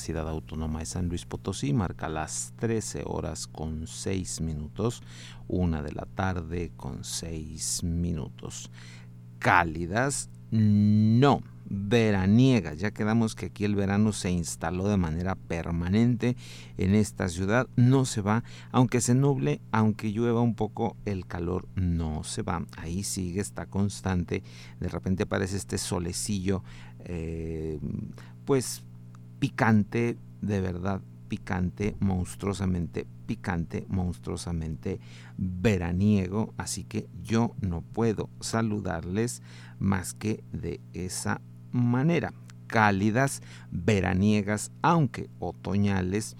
Universidad 0.00 0.30
Autónoma 0.30 0.78
de 0.78 0.86
San 0.86 1.10
Luis 1.10 1.26
Potosí 1.26 1.74
marca 1.74 2.08
las 2.08 2.54
13 2.58 3.02
horas 3.04 3.46
con 3.46 3.86
6 3.86 4.40
minutos, 4.40 5.02
una 5.46 5.82
de 5.82 5.92
la 5.92 6.06
tarde 6.06 6.72
con 6.74 7.04
6 7.04 7.82
minutos. 7.84 8.70
Cálidas, 9.38 10.30
no 10.50 11.42
veraniegas. 11.66 12.78
Ya 12.78 12.92
quedamos 12.92 13.34
que 13.34 13.46
aquí 13.46 13.66
el 13.66 13.74
verano 13.74 14.12
se 14.12 14.30
instaló 14.30 14.88
de 14.88 14.96
manera 14.96 15.34
permanente 15.34 16.34
en 16.78 16.94
esta 16.94 17.28
ciudad. 17.28 17.68
No 17.76 18.06
se 18.06 18.22
va, 18.22 18.42
aunque 18.72 19.02
se 19.02 19.14
nuble, 19.14 19.60
aunque 19.70 20.12
llueva 20.12 20.40
un 20.40 20.54
poco, 20.54 20.96
el 21.04 21.26
calor 21.26 21.68
no 21.74 22.24
se 22.24 22.40
va. 22.40 22.64
Ahí 22.78 23.02
sigue, 23.02 23.42
está 23.42 23.66
constante. 23.66 24.42
De 24.80 24.88
repente 24.88 25.24
aparece 25.24 25.58
este 25.58 25.76
solecillo, 25.76 26.64
eh, 27.00 27.78
pues 28.46 28.82
picante, 29.40 30.16
de 30.40 30.60
verdad 30.60 31.00
picante, 31.28 31.96
monstruosamente 32.00 33.06
picante, 33.26 33.86
monstruosamente 33.88 35.00
veraniego, 35.38 36.52
así 36.56 36.84
que 36.84 37.08
yo 37.22 37.54
no 37.60 37.82
puedo 37.82 38.28
saludarles 38.40 39.40
más 39.78 40.12
que 40.12 40.42
de 40.52 40.80
esa 40.92 41.40
manera, 41.72 42.34
cálidas, 42.66 43.42
veraniegas, 43.70 44.72
aunque 44.82 45.30
otoñales 45.38 46.36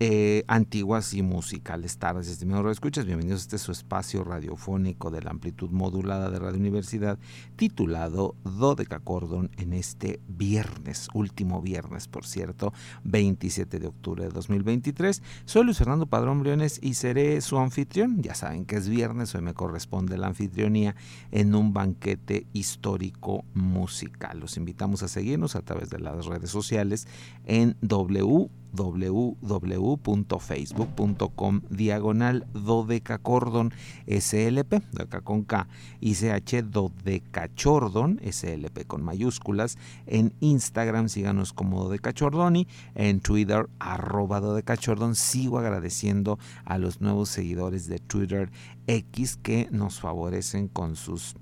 eh, 0.00 0.44
antiguas 0.46 1.12
y 1.12 1.22
musicales 1.22 1.98
tardes. 1.98 2.28
Estimados 2.28 2.70
escuchas, 2.70 3.04
bienvenidos 3.04 3.40
a 3.40 3.42
este 3.42 3.58
su 3.58 3.72
espacio 3.72 4.22
radiofónico 4.22 5.10
de 5.10 5.22
la 5.22 5.30
amplitud 5.30 5.70
modulada 5.70 6.30
de 6.30 6.38
Radio 6.38 6.60
Universidad, 6.60 7.18
titulado 7.56 8.36
Dodeca 8.44 9.00
Cordon 9.00 9.50
en 9.56 9.72
este 9.72 10.20
viernes, 10.28 11.08
último 11.14 11.60
viernes, 11.62 12.06
por 12.06 12.26
cierto, 12.26 12.72
27 13.02 13.80
de 13.80 13.88
octubre 13.88 14.24
de 14.24 14.30
2023. 14.30 15.20
Soy 15.44 15.64
Luis 15.64 15.78
Fernando 15.78 16.06
Padrón 16.06 16.40
Briones 16.40 16.78
y 16.80 16.94
seré 16.94 17.40
su 17.40 17.58
anfitrión. 17.58 18.22
Ya 18.22 18.34
saben 18.34 18.66
que 18.66 18.76
es 18.76 18.88
viernes, 18.88 19.34
hoy 19.34 19.42
me 19.42 19.54
corresponde 19.54 20.16
la 20.16 20.28
anfitrionía 20.28 20.94
en 21.32 21.56
un 21.56 21.72
banquete 21.72 22.46
histórico 22.52 23.44
musical. 23.54 24.38
Los 24.38 24.56
invitamos 24.56 25.02
a 25.02 25.08
seguirnos 25.08 25.56
a 25.56 25.62
través 25.62 25.90
de 25.90 25.98
las 25.98 26.26
redes 26.26 26.50
sociales 26.50 27.08
en 27.46 27.76
W 27.80 28.48
www.facebook.com 28.72 31.60
diagonal 31.70 32.46
dodecacordon 32.52 33.72
slp, 34.06 34.82
dodeca 34.92 35.20
con 35.20 35.44
K, 35.44 35.68
y 36.00 36.14
ch 36.14 36.62
dodecachordon 36.62 38.20
slp 38.22 38.86
con 38.86 39.02
mayúsculas. 39.02 39.78
En 40.06 40.32
Instagram 40.40 41.08
síganos 41.08 41.52
como 41.52 41.84
dodecachordoni, 41.84 42.66
en 42.94 43.20
Twitter 43.20 43.68
arroba 43.78 44.40
dodecachordon. 44.40 45.14
Sigo 45.14 45.58
agradeciendo 45.58 46.38
a 46.64 46.78
los 46.78 47.00
nuevos 47.00 47.28
seguidores 47.28 47.88
de 47.88 47.98
Twitter 47.98 48.50
X 48.86 49.36
que 49.36 49.68
nos 49.70 50.00
favorecen 50.00 50.68
con 50.68 50.96
sus 50.96 51.36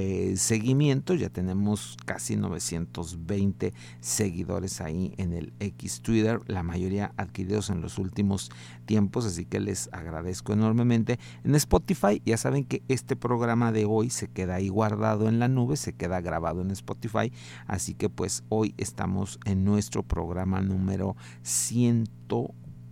eh, 0.00 0.36
seguimiento. 0.36 1.14
Ya 1.14 1.28
tenemos 1.28 1.96
casi 2.04 2.36
920 2.36 3.74
seguidores 3.98 4.80
ahí 4.80 5.12
en 5.16 5.32
el 5.32 5.52
X 5.58 6.02
Twitter, 6.02 6.40
la 6.46 6.62
mayoría 6.62 7.12
adquiridos 7.16 7.68
en 7.68 7.80
los 7.80 7.98
últimos 7.98 8.52
tiempos, 8.86 9.26
así 9.26 9.44
que 9.44 9.58
les 9.58 9.92
agradezco 9.92 10.52
enormemente. 10.52 11.18
En 11.42 11.56
Spotify 11.56 12.22
ya 12.24 12.36
saben 12.36 12.64
que 12.64 12.84
este 12.86 13.16
programa 13.16 13.72
de 13.72 13.86
hoy 13.86 14.10
se 14.10 14.28
queda 14.28 14.54
ahí 14.54 14.68
guardado 14.68 15.28
en 15.28 15.40
la 15.40 15.48
nube, 15.48 15.76
se 15.76 15.94
queda 15.94 16.20
grabado 16.20 16.62
en 16.62 16.70
Spotify, 16.70 17.32
así 17.66 17.94
que 17.94 18.08
pues 18.08 18.44
hoy 18.50 18.74
estamos 18.76 19.40
en 19.46 19.64
nuestro 19.64 20.04
programa 20.04 20.60
número 20.60 21.16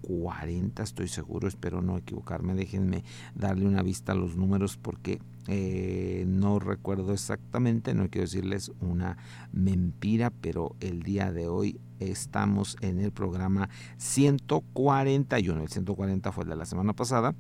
140, 0.07 0.83
estoy 0.83 1.09
seguro, 1.09 1.49
espero 1.49 1.83
no 1.83 1.97
equivocarme. 1.99 2.55
Déjenme 2.55 3.05
darle 3.35 3.67
una 3.67 3.83
vista 3.83 4.13
a 4.13 4.15
los 4.15 4.37
números 4.37 4.77
porque 4.77 5.21
eh, 5.49 6.25
no 6.27 6.59
recuerdo 6.59 7.13
exactamente, 7.13 7.95
no 7.95 8.09
quiero 8.09 8.27
decirles 8.27 8.73
una 8.81 9.17
mentira, 9.53 10.31
pero 10.31 10.77
el 10.81 11.03
día 11.03 11.33
de 11.33 11.49
hoy 11.49 11.81
estamos 12.01 12.77
en 12.81 13.01
el 13.01 13.13
programa 13.13 13.69
141. 13.99 15.63
El 15.63 15.69
140 15.69 16.33
fue 16.33 16.45
el 16.45 16.51
de 16.51 16.57
la 16.57 16.67
semana 16.67 16.93
pasada 16.93 17.35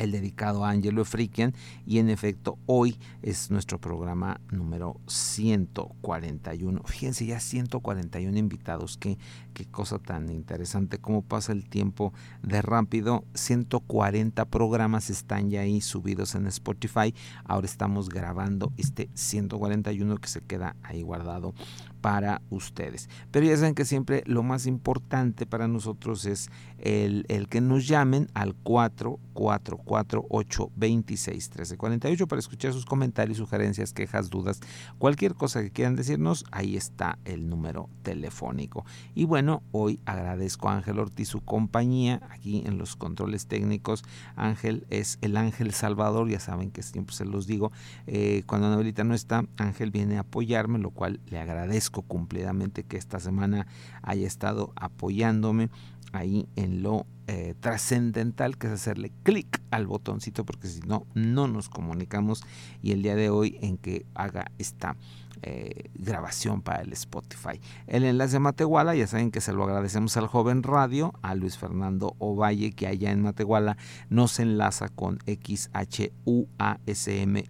el 0.00 0.12
dedicado 0.12 0.64
a 0.64 0.70
Angelo 0.70 1.04
Frikian 1.04 1.54
y 1.86 1.98
en 1.98 2.08
efecto 2.08 2.58
hoy 2.66 2.98
es 3.22 3.50
nuestro 3.50 3.78
programa 3.78 4.40
número 4.50 4.98
141. 5.06 6.82
Fíjense 6.84 7.26
ya 7.26 7.38
141 7.38 8.38
invitados, 8.38 8.96
qué, 8.96 9.18
qué 9.52 9.66
cosa 9.66 9.98
tan 9.98 10.30
interesante, 10.30 10.98
cómo 10.98 11.20
pasa 11.22 11.52
el 11.52 11.68
tiempo 11.68 12.14
de 12.42 12.62
rápido. 12.62 13.24
140 13.34 14.46
programas 14.46 15.10
están 15.10 15.50
ya 15.50 15.60
ahí 15.60 15.82
subidos 15.82 16.34
en 16.34 16.46
Spotify. 16.46 17.14
Ahora 17.44 17.66
estamos 17.66 18.08
grabando 18.08 18.72
este 18.78 19.10
141 19.14 20.16
que 20.16 20.28
se 20.28 20.40
queda 20.40 20.76
ahí 20.82 21.02
guardado 21.02 21.54
para 22.00 22.40
ustedes. 22.50 23.08
Pero 23.30 23.46
ya 23.46 23.56
saben 23.56 23.74
que 23.74 23.84
siempre 23.84 24.22
lo 24.26 24.42
más 24.42 24.66
importante 24.66 25.46
para 25.46 25.68
nosotros 25.68 26.24
es 26.24 26.50
el, 26.78 27.26
que 27.48 27.60
nos 27.60 27.86
llamen 27.86 28.28
al 28.34 28.54
4448 28.54 30.70
26 30.76 31.50
1348 31.50 32.26
para 32.26 32.40
escuchar 32.40 32.72
sus 32.72 32.86
comentarios, 32.86 33.38
sugerencias, 33.38 33.92
quejas, 33.92 34.30
dudas, 34.30 34.60
cualquier 34.98 35.34
cosa 35.34 35.62
que 35.62 35.70
quieran 35.70 35.96
decirnos, 35.96 36.44
ahí 36.50 36.76
está 36.76 37.18
el 37.24 37.48
número 37.48 37.88
telefónico. 38.02 38.84
Y 39.14 39.24
bueno, 39.24 39.62
hoy 39.72 40.00
agradezco 40.06 40.68
a 40.68 40.76
Ángel 40.76 40.98
Ortiz 40.98 41.28
su 41.28 41.40
compañía 41.40 42.20
aquí 42.30 42.62
en 42.66 42.78
los 42.78 42.96
controles 42.96 43.46
técnicos. 43.46 44.02
Ángel 44.36 44.86
es 44.90 45.18
el 45.20 45.36
Ángel 45.36 45.72
Salvador, 45.72 46.28
ya 46.28 46.40
saben 46.40 46.70
que 46.70 46.82
siempre 46.82 47.14
se 47.14 47.24
los 47.24 47.46
digo, 47.46 47.72
eh, 48.06 48.42
cuando 48.46 48.68
Anabelita 48.68 49.04
no 49.04 49.14
está, 49.14 49.44
Ángel 49.56 49.90
viene 49.90 50.16
a 50.16 50.20
apoyarme, 50.20 50.78
lo 50.78 50.90
cual 50.90 51.20
le 51.26 51.38
agradezco 51.38 51.89
cumplidamente 51.90 52.84
que 52.84 52.96
esta 52.96 53.20
semana 53.20 53.66
haya 54.02 54.26
estado 54.26 54.72
apoyándome 54.76 55.70
ahí 56.12 56.48
en 56.56 56.82
lo 56.82 57.06
eh, 57.26 57.54
trascendental 57.60 58.56
que 58.58 58.66
es 58.66 58.72
hacerle 58.72 59.12
clic 59.22 59.62
al 59.70 59.86
botoncito 59.86 60.44
porque 60.44 60.66
si 60.66 60.80
no 60.80 61.06
no 61.14 61.46
nos 61.46 61.68
comunicamos 61.68 62.42
y 62.82 62.92
el 62.92 63.02
día 63.02 63.14
de 63.14 63.30
hoy 63.30 63.58
en 63.60 63.78
que 63.78 64.04
haga 64.14 64.50
esta 64.58 64.96
eh, 65.42 65.88
grabación 65.94 66.60
para 66.60 66.82
el 66.82 66.92
Spotify. 66.92 67.62
El 67.86 68.04
enlace 68.04 68.34
de 68.34 68.40
Matehuala, 68.40 68.94
ya 68.94 69.06
saben 69.06 69.30
que 69.30 69.40
se 69.40 69.54
lo 69.54 69.64
agradecemos 69.64 70.14
al 70.18 70.26
joven 70.26 70.62
radio, 70.62 71.14
a 71.22 71.34
Luis 71.34 71.56
Fernando 71.56 72.14
Ovalle, 72.18 72.72
que 72.72 72.86
allá 72.86 73.10
en 73.10 73.22
Matehuala 73.22 73.78
nos 74.10 74.38
enlaza 74.38 74.90
con 74.90 75.18
XHUASM 75.26 76.16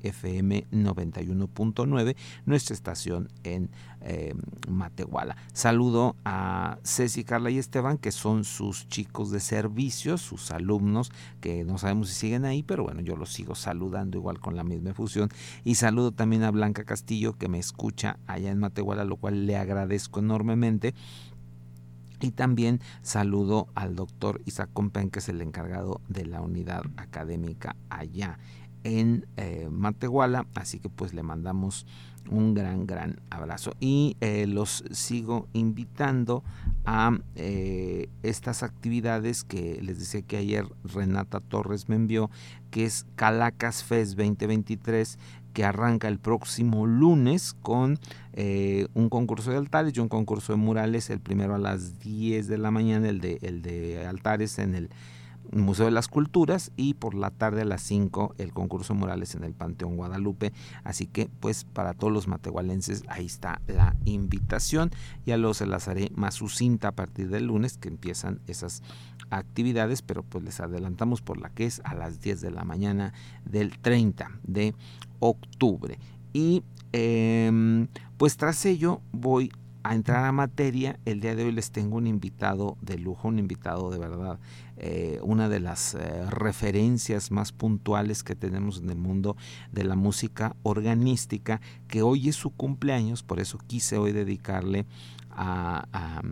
FM 0.04 0.66
91.9, 0.70 2.16
nuestra 2.44 2.74
estación 2.74 3.28
en 3.42 3.70
eh, 4.02 4.34
Matehuala. 4.68 5.36
Saludo 5.52 6.14
a 6.24 6.78
Ceci, 6.84 7.24
Carla 7.24 7.50
y 7.50 7.58
Esteban, 7.58 7.98
que 7.98 8.12
son 8.12 8.44
sus 8.44 8.88
chicos 8.88 9.30
de 9.30 9.40
servicios, 9.40 10.20
sus 10.20 10.50
alumnos, 10.50 11.10
que 11.40 11.64
no 11.64 11.78
sabemos 11.78 12.08
si 12.08 12.14
siguen 12.14 12.44
ahí, 12.44 12.62
pero 12.62 12.84
bueno, 12.84 13.00
yo 13.00 13.16
los 13.16 13.32
sigo 13.32 13.54
saludando 13.54 14.16
igual 14.16 14.38
con 14.38 14.54
la 14.54 14.64
misma 14.64 14.90
efusión. 14.90 15.28
Y 15.64 15.74
saludo 15.74 16.12
también 16.12 16.44
a 16.44 16.50
Blanca 16.50 16.84
Castillo, 16.84 17.36
que 17.36 17.48
me 17.48 17.58
escucha 17.58 17.80
escucha 17.80 18.18
allá 18.26 18.50
en 18.50 18.58
Matehuala, 18.58 19.04
lo 19.04 19.16
cual 19.16 19.46
le 19.46 19.56
agradezco 19.56 20.20
enormemente. 20.20 20.94
Y 22.20 22.32
también 22.32 22.80
saludo 23.00 23.68
al 23.74 23.96
doctor 23.96 24.42
Isaac 24.44 24.68
Compen, 24.74 25.08
que 25.08 25.20
es 25.20 25.30
el 25.30 25.40
encargado 25.40 26.02
de 26.08 26.26
la 26.26 26.42
unidad 26.42 26.82
académica 26.98 27.76
allá 27.88 28.38
en 28.84 29.26
eh, 29.38 29.68
Matehuala. 29.70 30.46
Así 30.54 30.78
que 30.78 30.90
pues 30.90 31.14
le 31.14 31.22
mandamos 31.22 31.86
un 32.28 32.54
gran, 32.54 32.86
gran 32.86 33.20
abrazo. 33.30 33.74
Y 33.80 34.16
eh, 34.20 34.46
los 34.46 34.84
sigo 34.90 35.48
invitando 35.52 36.42
a 36.84 37.18
eh, 37.36 38.08
estas 38.22 38.62
actividades 38.62 39.44
que 39.44 39.80
les 39.82 39.98
decía 39.98 40.22
que 40.22 40.36
ayer 40.36 40.66
Renata 40.84 41.40
Torres 41.40 41.88
me 41.88 41.96
envió, 41.96 42.30
que 42.70 42.84
es 42.84 43.06
Calacas 43.16 43.82
Fest 43.82 44.16
2023 44.16 45.18
que 45.52 45.64
arranca 45.64 46.08
el 46.08 46.18
próximo 46.18 46.86
lunes 46.86 47.56
con 47.60 47.98
eh, 48.34 48.86
un 48.94 49.08
concurso 49.08 49.50
de 49.50 49.56
altares 49.56 49.92
y 49.96 50.00
un 50.00 50.08
concurso 50.08 50.52
de 50.52 50.58
murales, 50.58 51.10
el 51.10 51.20
primero 51.20 51.54
a 51.54 51.58
las 51.58 51.98
10 51.98 52.46
de 52.46 52.58
la 52.58 52.70
mañana, 52.70 53.08
el 53.08 53.20
de, 53.20 53.38
el 53.42 53.62
de 53.62 54.06
altares 54.06 54.58
en 54.58 54.74
el 54.74 54.90
Museo 55.52 55.86
de 55.86 55.90
las 55.90 56.08
Culturas 56.08 56.72
y 56.76 56.94
por 56.94 57.14
la 57.14 57.30
tarde 57.30 57.62
a 57.62 57.64
las 57.64 57.82
5 57.82 58.34
el 58.38 58.52
concurso 58.52 58.94
de 58.94 59.00
murales 59.00 59.34
en 59.34 59.44
el 59.44 59.54
Panteón 59.54 59.96
Guadalupe. 59.96 60.52
Así 60.84 61.06
que 61.06 61.28
pues 61.40 61.64
para 61.64 61.94
todos 61.94 62.12
los 62.12 62.28
matehualenses 62.28 63.02
ahí 63.08 63.26
está 63.26 63.60
la 63.66 63.96
invitación. 64.04 64.90
Ya 65.26 65.36
lo 65.36 65.54
se 65.54 65.66
las 65.66 65.88
haré 65.88 66.10
más 66.14 66.34
sucinta 66.34 66.88
a 66.88 66.92
partir 66.92 67.28
del 67.28 67.46
lunes 67.46 67.78
que 67.78 67.88
empiezan 67.88 68.40
esas 68.46 68.82
actividades, 69.30 70.02
pero 70.02 70.22
pues 70.22 70.44
les 70.44 70.60
adelantamos 70.60 71.22
por 71.22 71.38
la 71.38 71.50
que 71.50 71.66
es 71.66 71.80
a 71.84 71.94
las 71.94 72.20
10 72.20 72.40
de 72.40 72.50
la 72.50 72.64
mañana 72.64 73.12
del 73.44 73.78
30 73.78 74.30
de 74.42 74.74
octubre. 75.20 75.98
Y 76.32 76.62
em, 76.92 77.88
pues 78.16 78.36
tras 78.36 78.64
ello 78.66 79.00
voy 79.12 79.50
a 79.82 79.94
entrar 79.94 80.24
a 80.24 80.32
materia, 80.32 80.98
el 81.04 81.20
día 81.20 81.34
de 81.34 81.44
hoy 81.44 81.52
les 81.52 81.70
tengo 81.70 81.96
un 81.96 82.06
invitado 82.06 82.76
de 82.80 82.98
lujo, 82.98 83.28
un 83.28 83.38
invitado 83.38 83.90
de 83.90 83.98
verdad, 83.98 84.38
eh, 84.76 85.18
una 85.22 85.48
de 85.48 85.60
las 85.60 85.94
eh, 85.94 86.24
referencias 86.30 87.30
más 87.30 87.52
puntuales 87.52 88.22
que 88.22 88.36
tenemos 88.36 88.78
en 88.78 88.90
el 88.90 88.98
mundo 88.98 89.36
de 89.72 89.84
la 89.84 89.96
música 89.96 90.56
organística, 90.62 91.60
que 91.88 92.02
hoy 92.02 92.28
es 92.28 92.36
su 92.36 92.50
cumpleaños, 92.50 93.22
por 93.22 93.40
eso 93.40 93.58
quise 93.66 93.96
hoy 93.96 94.12
dedicarle 94.12 94.86
a 95.30 96.22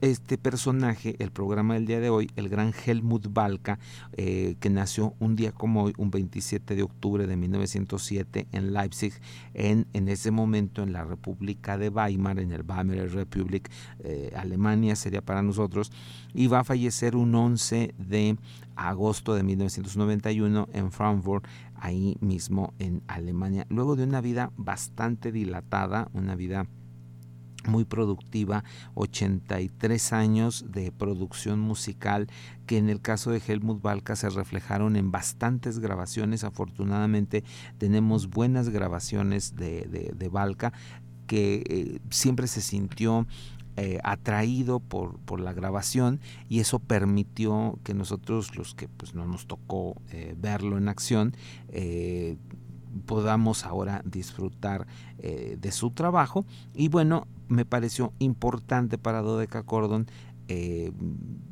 este 0.00 0.38
personaje, 0.38 1.16
el 1.18 1.30
programa 1.30 1.74
del 1.74 1.86
día 1.86 2.00
de 2.00 2.10
hoy, 2.10 2.30
el 2.36 2.48
gran 2.48 2.72
Helmut 2.72 3.32
Balka, 3.32 3.78
eh, 4.12 4.56
que 4.60 4.70
nació 4.70 5.14
un 5.18 5.36
día 5.36 5.52
como 5.52 5.84
hoy, 5.84 5.94
un 5.96 6.10
27 6.10 6.74
de 6.74 6.82
octubre 6.82 7.26
de 7.26 7.36
1907 7.36 8.46
en 8.52 8.72
Leipzig, 8.72 9.12
en, 9.54 9.86
en 9.92 10.08
ese 10.08 10.30
momento 10.30 10.82
en 10.82 10.92
la 10.92 11.04
República 11.04 11.78
de 11.78 11.88
Weimar, 11.88 12.38
en 12.38 12.52
el 12.52 12.62
Weimar 12.62 13.10
Republic, 13.10 13.70
eh, 14.00 14.32
Alemania 14.36 14.96
sería 14.96 15.22
para 15.22 15.42
nosotros, 15.42 15.92
y 16.32 16.46
va 16.46 16.60
a 16.60 16.64
fallecer 16.64 17.16
un 17.16 17.34
11 17.34 17.94
de 17.98 18.36
agosto 18.76 19.34
de 19.34 19.42
1991 19.42 20.68
en 20.72 20.92
Frankfurt, 20.92 21.46
ahí 21.76 22.16
mismo 22.20 22.72
en 22.78 23.02
Alemania, 23.06 23.66
luego 23.68 23.96
de 23.96 24.04
una 24.04 24.20
vida 24.20 24.52
bastante 24.56 25.32
dilatada, 25.32 26.08
una 26.14 26.34
vida 26.34 26.66
muy 27.66 27.84
productiva, 27.84 28.64
83 28.94 30.12
años 30.12 30.66
de 30.70 30.92
producción 30.92 31.60
musical 31.60 32.28
que 32.66 32.78
en 32.78 32.88
el 32.88 33.00
caso 33.00 33.30
de 33.30 33.42
Helmut 33.46 33.82
Balka 33.82 34.16
se 34.16 34.30
reflejaron 34.30 34.96
en 34.96 35.10
bastantes 35.10 35.78
grabaciones. 35.78 36.44
Afortunadamente 36.44 37.44
tenemos 37.78 38.30
buenas 38.30 38.68
grabaciones 38.70 39.56
de, 39.56 40.12
de, 40.16 40.28
Balka 40.28 40.72
que 41.26 41.62
eh, 41.68 41.98
siempre 42.10 42.46
se 42.46 42.60
sintió 42.60 43.26
eh, 43.76 43.98
atraído 44.04 44.78
por, 44.78 45.18
por, 45.20 45.40
la 45.40 45.52
grabación 45.52 46.20
y 46.48 46.60
eso 46.60 46.78
permitió 46.78 47.78
que 47.82 47.92
nosotros 47.92 48.56
los 48.56 48.74
que 48.74 48.88
pues 48.88 49.14
no 49.14 49.26
nos 49.26 49.46
tocó 49.46 50.00
eh, 50.12 50.36
verlo 50.38 50.78
en 50.78 50.88
acción 50.88 51.34
podamos 53.06 53.64
ahora 53.64 54.02
disfrutar 54.04 54.86
de 55.18 55.72
su 55.72 55.90
trabajo. 55.90 56.44
Y 56.74 56.88
bueno 56.88 57.26
me 57.48 57.64
pareció 57.64 58.12
importante 58.18 58.98
para 58.98 59.22
Dodeca 59.22 59.62
Cordon 59.62 60.06
eh, 60.48 60.92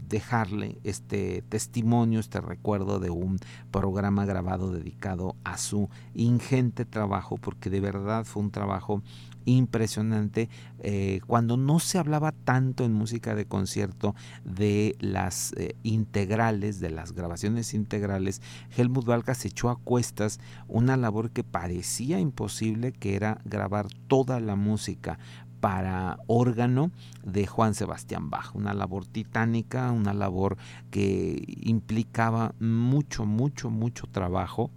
dejarle 0.09 0.79
este 0.85 1.43
testimonio, 1.49 2.21
este 2.21 2.43
recuerdo 2.43 3.01
de 3.01 3.09
un 3.09 3.39
programa 3.71 4.27
grabado 4.27 4.71
dedicado 4.71 5.37
a 5.45 5.57
su 5.57 5.89
ingente 6.13 6.85
trabajo, 6.85 7.39
porque 7.39 7.71
de 7.71 7.81
verdad 7.81 8.27
fue 8.27 8.43
un 8.43 8.51
trabajo 8.51 9.03
impresionante 9.45 10.49
eh, 10.81 11.21
cuando 11.27 11.57
no 11.57 11.79
se 11.79 11.99
hablaba 11.99 12.33
tanto 12.33 12.85
en 12.85 12.93
música 12.93 13.35
de 13.35 13.47
concierto 13.47 14.15
de 14.45 14.97
las 15.01 15.53
eh, 15.55 15.77
integrales, 15.83 16.81
de 16.81 16.91
las 16.91 17.13
grabaciones 17.13 17.75
integrales, 17.75 18.43
Helmut 18.77 19.05
Valka 19.05 19.35
se 19.35 19.49
echó 19.49 19.71
a 19.71 19.77
cuestas 19.77 20.41
una 20.69 20.97
labor 20.97 21.31
que 21.31 21.45
parecía 21.45 22.19
imposible, 22.19 22.93
que 22.93 23.17
era 23.17 23.41
grabar 23.45 23.87
toda 24.09 24.41
la 24.41 24.57
música 24.57 25.19
para 25.63 26.19
órgano 26.27 26.91
de 27.25 27.47
Juan 27.47 27.75
Sebastián 27.75 28.31
Bach, 28.31 28.53
una 28.57 28.75
labor 28.75 29.07
titánica, 29.07 29.93
una 29.93 30.13
labor 30.13 30.57
que 30.91 31.41
implicaba 31.61 32.53
mucho, 32.59 33.27
mucho, 33.27 33.71
mucho 33.71 34.09
trabajo. 34.09 34.73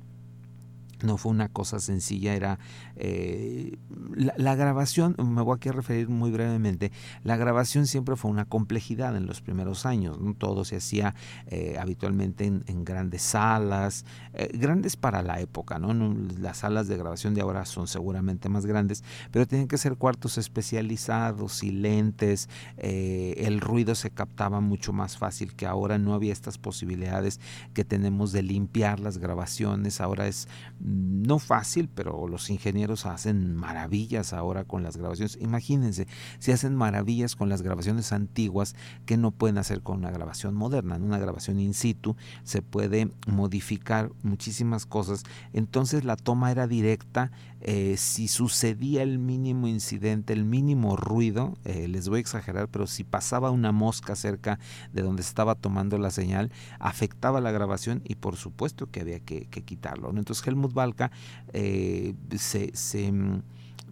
No 1.01 1.17
fue 1.17 1.31
una 1.31 1.49
cosa 1.49 1.79
sencilla, 1.79 2.35
era 2.35 2.59
eh, 2.95 3.77
la, 4.15 4.55
grabación, 4.55 5.15
me 5.17 5.41
voy 5.41 5.57
aquí 5.57 5.69
a 5.69 5.73
referir 5.73 6.09
muy 6.09 6.31
brevemente, 6.31 6.91
la 7.23 7.35
grabación 7.35 7.87
siempre 7.87 8.15
fue 8.15 8.31
una 8.31 8.45
complejidad 8.45 9.15
en 9.17 9.25
los 9.25 9.41
primeros 9.41 9.85
años, 9.85 10.19
¿no? 10.19 10.33
todo 10.33 10.63
se 10.63 10.77
hacía 10.77 11.15
eh, 11.47 11.77
habitualmente 11.79 12.45
en, 12.45 12.85
grandes 12.85 13.21
salas, 13.23 14.05
eh, 14.33 14.49
grandes 14.53 14.95
para 14.95 15.21
la 15.21 15.41
época, 15.41 15.79
¿no? 15.79 15.93
las 16.39 16.59
salas 16.59 16.87
de 16.87 16.97
grabación 16.97 17.33
de 17.33 17.41
ahora 17.41 17.65
son 17.65 17.87
seguramente 17.87 18.47
más 18.47 18.65
grandes, 18.65 19.03
pero 19.31 19.45
tienen 19.45 19.67
que 19.67 19.77
ser 19.77 19.97
cuartos 19.97 20.37
especializados 20.37 21.63
y 21.63 21.71
lentes, 21.71 22.49
el 22.77 23.59
ruido 23.59 23.95
se 23.95 24.11
captaba 24.11 24.61
mucho 24.61 24.93
más 24.93 25.17
fácil 25.17 25.55
que 25.55 25.65
ahora, 25.65 25.97
no 25.97 26.13
había 26.13 26.31
estas 26.31 26.57
posibilidades 26.57 27.39
que 27.73 27.83
tenemos 27.83 28.31
de 28.31 28.43
limpiar 28.43 28.99
las 28.99 29.17
grabaciones, 29.17 29.99
ahora 29.99 30.27
es 30.27 30.47
no 30.79 31.39
fácil, 31.39 31.89
pero 31.93 32.27
los 32.27 32.49
ingenieros 32.49 32.84
hacen 33.05 33.55
maravillas 33.55 34.33
ahora 34.33 34.63
con 34.63 34.83
las 34.83 34.97
grabaciones. 34.97 35.37
Imagínense, 35.41 36.07
si 36.39 36.51
hacen 36.51 36.75
maravillas 36.75 37.35
con 37.35 37.49
las 37.49 37.61
grabaciones 37.61 38.11
antiguas, 38.11 38.75
que 39.05 39.17
no 39.17 39.31
pueden 39.31 39.57
hacer 39.57 39.81
con 39.81 39.97
una 39.97 40.11
grabación 40.11 40.53
moderna? 40.53 40.95
En 40.95 41.03
una 41.03 41.17
grabación 41.17 41.59
in 41.59 41.73
situ 41.73 42.15
se 42.43 42.61
puede 42.61 43.11
modificar 43.27 44.11
muchísimas 44.23 44.85
cosas. 44.85 45.23
Entonces 45.53 46.03
la 46.03 46.15
toma 46.15 46.51
era 46.51 46.67
directa. 46.67 47.31
Eh, 47.61 47.97
si 47.97 48.27
sucedía 48.27 49.01
el 49.01 49.17
mínimo 49.17 49.67
incidente, 49.67 50.33
el 50.33 50.45
mínimo 50.45 50.95
ruido, 50.95 51.57
eh, 51.63 51.87
les 51.87 52.09
voy 52.09 52.17
a 52.17 52.21
exagerar, 52.21 52.67
pero 52.67 52.85
si 52.85 53.03
pasaba 53.03 53.49
una 53.49 53.71
mosca 53.71 54.15
cerca 54.15 54.59
de 54.93 55.01
donde 55.01 55.23
estaba 55.23 55.55
tomando 55.55 55.97
la 55.97 56.11
señal, 56.11 56.51
afectaba 56.79 57.41
la 57.41 57.51
grabación 57.51 58.01
y 58.03 58.15
por 58.15 58.35
supuesto 58.35 58.91
que 58.91 59.01
había 59.01 59.19
que, 59.19 59.47
quitarlo. 59.47 60.09
Entonces 60.09 60.45
Helmut 60.45 60.73
Balca 60.73 61.11
eh, 61.53 62.13
se, 62.37 62.74
mm, 63.11 63.41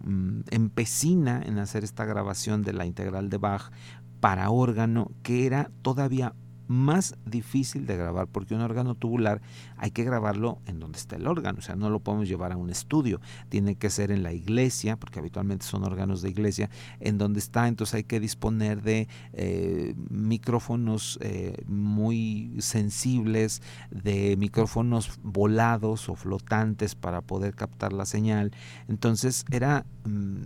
mm, 0.04 0.40
empecina 0.50 1.42
en 1.44 1.58
hacer 1.58 1.84
esta 1.84 2.04
grabación 2.04 2.62
de 2.62 2.72
la 2.72 2.86
integral 2.86 3.30
de 3.30 3.38
Bach 3.38 3.70
para 4.20 4.50
órgano 4.50 5.10
que 5.22 5.46
era 5.46 5.70
todavía 5.82 6.34
más 6.66 7.16
difícil 7.26 7.86
de 7.86 7.96
grabar 7.96 8.26
porque 8.26 8.54
un 8.54 8.60
órgano 8.60 8.94
tubular 8.94 9.40
hay 9.76 9.90
que 9.90 10.04
grabarlo 10.04 10.58
en 10.66 10.80
donde 10.80 10.98
está 10.98 11.16
el 11.16 11.26
órgano, 11.26 11.58
o 11.58 11.62
sea, 11.62 11.76
no 11.76 11.90
lo 11.90 12.00
podemos 12.00 12.28
llevar 12.28 12.52
a 12.52 12.56
un 12.56 12.70
estudio, 12.70 13.20
tiene 13.48 13.76
que 13.76 13.90
ser 13.90 14.10
en 14.10 14.22
la 14.22 14.32
iglesia, 14.32 14.96
porque 14.96 15.18
habitualmente 15.18 15.64
son 15.66 15.84
órganos 15.84 16.22
de 16.22 16.30
iglesia, 16.30 16.70
en 17.00 17.18
donde 17.18 17.38
está, 17.38 17.68
entonces 17.68 17.94
hay 17.94 18.04
que 18.04 18.20
disponer 18.20 18.82
de 18.82 19.08
eh, 19.32 19.94
micrófonos 20.10 21.18
eh, 21.20 21.64
muy 21.66 22.54
sensibles, 22.58 23.62
de 23.90 24.36
micrófonos 24.36 25.18
volados 25.22 26.08
o 26.08 26.14
flotantes 26.14 26.94
para 26.94 27.20
poder 27.20 27.54
captar 27.54 27.92
la 27.92 28.06
señal, 28.06 28.52
entonces 28.88 29.44
era... 29.50 29.86
Mm, 30.04 30.42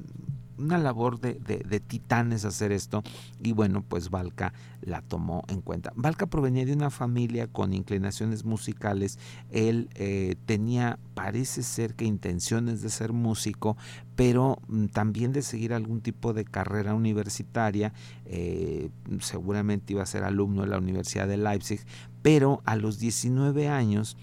una 0.59 0.79
labor 0.79 1.21
de, 1.21 1.81
titanes 1.87 2.45
hacer 2.45 2.73
esto. 2.73 3.03
Y 3.43 3.53
bueno, 3.53 3.85
pues 3.87 4.11
Valka 4.11 4.53
la 4.81 5.03
tomó 5.03 5.45
en 5.49 5.61
cuenta. 5.61 5.93
Valka 5.97 6.27
provenía 6.27 6.65
de 6.65 6.73
una 6.73 6.91
familia 6.91 7.47
con 7.47 7.73
inclinaciones 7.73 8.45
musicales, 8.45 9.19
él 9.51 9.89
eh, 9.95 10.37
tenía, 10.47 10.99
parece 11.15 11.63
ser 11.63 11.95
que 11.95 12.05
intenciones 12.05 12.83
de 12.83 12.91
ser 12.91 13.13
músico, 13.13 13.77
pero 14.17 14.59
mm, 14.69 14.87
también 14.87 15.33
de 15.33 15.43
seguir 15.43 15.73
algún 15.73 16.01
tipo 16.01 16.33
de 16.33 16.45
carrera 16.45 16.95
universitaria, 16.95 17.93
eh, 18.27 18.91
seguramente 19.21 19.93
iba 19.93 20.03
a 20.03 20.07
ser 20.07 20.25
alumno 20.25 20.63
de 20.63 20.69
la 20.69 20.79
Universidad 20.79 21.29
de 21.29 21.37
Leipzig, 21.37 21.81
pero 22.23 22.63
a 22.65 22.77
los 22.77 22.99
19 22.99 23.69
años, 23.69 24.17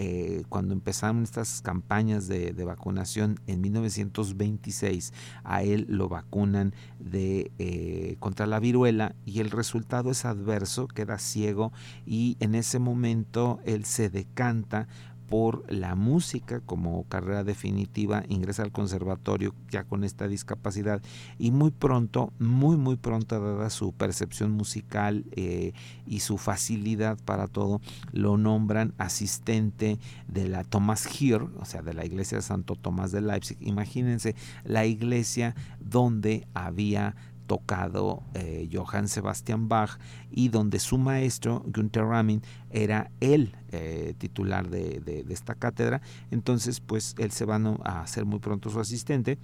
eh, 0.00 0.44
cuando 0.48 0.74
empezaron 0.74 1.24
estas 1.24 1.60
campañas 1.60 2.28
de, 2.28 2.52
vacunación 2.64 3.40
en 3.48 3.60
1926, 3.60 5.12
a 5.42 5.64
él 5.64 5.86
lo 5.88 6.08
vacunan 6.08 6.72
de, 7.00 7.50
eh, 7.58 8.14
contra 8.20 8.46
la 8.46 8.60
viruela 8.60 9.16
y 9.26 9.40
el 9.40 9.50
resultado 9.50 10.12
es 10.12 10.24
adverso, 10.24 10.86
queda 10.86 11.18
ciego 11.18 11.72
y 12.06 12.36
en 12.38 12.54
ese 12.54 12.78
momento 12.78 13.58
él 13.64 13.84
se 13.84 14.08
decanta 14.08 14.86
por 15.28 15.70
la 15.72 15.94
música 15.94 16.60
como 16.60 17.04
carrera 17.04 17.44
definitiva, 17.44 18.24
ingresa 18.28 18.62
al 18.62 18.72
conservatorio 18.72 19.54
ya 19.70 19.84
con 19.84 20.04
esta 20.04 20.26
discapacidad 20.26 21.02
y 21.38 21.50
muy 21.50 21.70
pronto, 21.70 22.32
muy 22.38 22.76
muy 22.76 22.96
pronto 22.96 23.38
dada 23.40 23.70
su 23.70 23.92
percepción 23.92 24.52
musical 24.52 25.24
eh, 25.32 25.72
y 26.06 26.20
su 26.20 26.38
facilidad 26.38 27.18
para 27.24 27.46
todo, 27.46 27.80
lo 28.12 28.38
nombran 28.38 28.94
asistente 28.98 29.98
de 30.28 30.48
la 30.48 30.64
Thomas 30.64 31.06
Hier, 31.06 31.42
o 31.42 31.64
sea, 31.64 31.82
de 31.82 31.94
la 31.94 32.04
iglesia 32.04 32.38
de 32.38 32.42
Santo 32.42 32.74
Tomás 32.74 33.12
de 33.12 33.20
Leipzig. 33.20 33.58
Imagínense 33.60 34.34
la 34.64 34.86
iglesia 34.86 35.54
donde 35.80 36.46
había 36.54 37.14
tocado 37.48 38.22
eh, 38.34 38.68
Johann 38.72 39.08
Sebastian 39.08 39.68
Bach 39.68 39.98
y 40.30 40.50
donde 40.50 40.78
su 40.78 40.98
maestro 40.98 41.64
Günther 41.66 42.04
Ramin 42.04 42.42
era 42.70 43.10
el 43.18 43.56
eh, 43.72 44.14
titular 44.18 44.70
de, 44.70 45.24
esta 45.30 45.56
cátedra. 45.56 46.00
Entonces, 46.30 46.78
pues 46.78 47.16
él 47.18 47.32
se 47.32 47.44
va 47.44 47.56
a 47.82 48.02
hacer 48.02 48.24
muy 48.24 48.38
pronto 48.38 48.70
su 48.70 48.78
asistente 48.78 49.38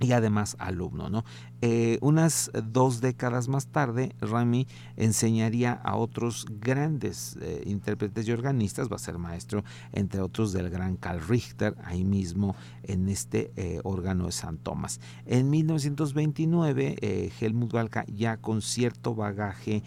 y 0.00 0.12
además 0.12 0.56
alumno, 0.58 1.08
¿no? 1.08 1.24
Eh, 1.64 1.98
unas 2.00 2.50
dos 2.64 3.00
décadas 3.00 3.46
más 3.46 3.68
tarde, 3.68 4.16
Rami 4.20 4.66
enseñaría 4.96 5.70
a 5.72 5.94
otros 5.94 6.44
grandes 6.58 7.38
eh, 7.40 7.62
intérpretes 7.66 8.26
y 8.26 8.32
organistas, 8.32 8.90
va 8.90 8.96
a 8.96 8.98
ser 8.98 9.16
maestro, 9.16 9.62
entre 9.92 10.20
otros, 10.22 10.52
del 10.52 10.70
gran 10.70 10.96
Carl 10.96 11.20
Richter, 11.20 11.76
ahí 11.84 12.02
mismo 12.02 12.56
en 12.82 13.08
este 13.08 13.52
eh, 13.54 13.78
órgano 13.84 14.26
de 14.26 14.32
San 14.32 14.58
Tomás. 14.58 15.00
En 15.24 15.50
1929, 15.50 17.30
Helmut 17.40 17.70
Balka, 17.70 18.04
ya 18.08 18.38
con 18.38 18.60
cierto 18.60 19.14
bagaje 19.14 19.84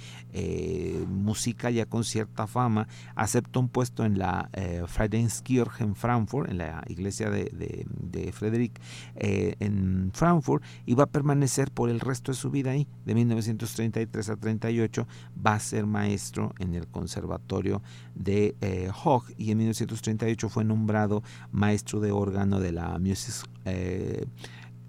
musical, 1.09 1.73
ya 1.73 1.87
con 1.87 2.05
cierta 2.05 2.47
fama, 2.47 2.87
aceptó 3.15 3.59
un 3.59 3.67
puesto 3.67 4.05
en 4.05 4.17
la 4.17 4.49
Friedenskirche 4.87 5.83
en 5.83 5.95
Frankfurt, 5.95 6.49
en 6.49 6.59
la 6.59 6.85
iglesia 6.87 7.29
de, 7.29 7.45
de, 7.45 7.85
de 7.89 8.31
Frederick 8.31 8.79
en 9.15 10.11
Frankfurt, 10.13 10.63
y 10.85 10.93
va 10.93 11.03
a 11.03 11.07
permanecer 11.07 11.64
por 11.71 11.89
el 11.89 11.99
resto 11.99 12.31
de 12.31 12.37
su 12.37 12.49
vida 12.51 12.71
ahí. 12.71 12.87
De 13.05 13.15
1933 13.15 14.29
a 14.29 14.35
38 14.35 15.07
va 15.45 15.55
a 15.55 15.59
ser 15.59 15.85
maestro 15.85 16.53
en 16.59 16.73
el 16.75 16.87
Conservatorio 16.87 17.81
de 18.13 18.55
eh, 18.61 18.89
y 19.37 19.51
en 19.51 19.57
1938 19.57 20.49
fue 20.49 20.63
nombrado 20.63 21.23
maestro 21.51 21.99
de 21.99 22.11
órgano 22.11 22.59
de 22.59 22.71
la 22.71 22.97
Music, 22.99 23.49
eh, 23.65 24.25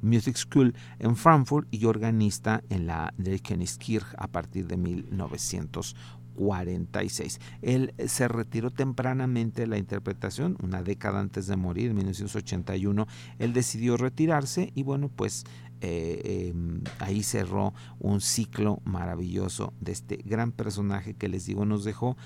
Music 0.02 0.36
School 0.36 0.74
en 0.98 1.16
Frankfurt 1.16 1.68
y 1.70 1.84
organista 1.86 2.62
en 2.70 2.86
la 2.86 3.12
Dreikenskirche 3.16 4.14
a 4.18 4.28
partir 4.28 4.66
de 4.66 4.76
1940. 4.76 6.26
46. 6.36 7.40
Él 7.62 7.94
se 8.06 8.28
retiró 8.28 8.70
tempranamente 8.70 9.62
de 9.62 9.66
la 9.66 9.78
interpretación, 9.78 10.56
una 10.62 10.82
década 10.82 11.18
antes 11.18 11.46
de 11.46 11.56
morir, 11.56 11.90
en 11.90 11.96
1981, 11.96 13.06
él 13.38 13.52
decidió 13.52 13.96
retirarse 13.96 14.70
y 14.74 14.82
bueno, 14.82 15.08
pues 15.08 15.44
eh, 15.88 16.48
em, 16.48 16.82
ahí 16.98 17.22
cerró 17.22 17.72
un 18.00 18.20
ciclo 18.20 18.80
maravilloso 18.84 19.72
de 19.80 19.92
este 19.92 20.16
gran 20.16 20.50
personaje 20.50 21.14
que 21.14 21.28
les 21.28 21.46
digo 21.46 21.64
nos 21.64 21.84
dejó 21.84 22.16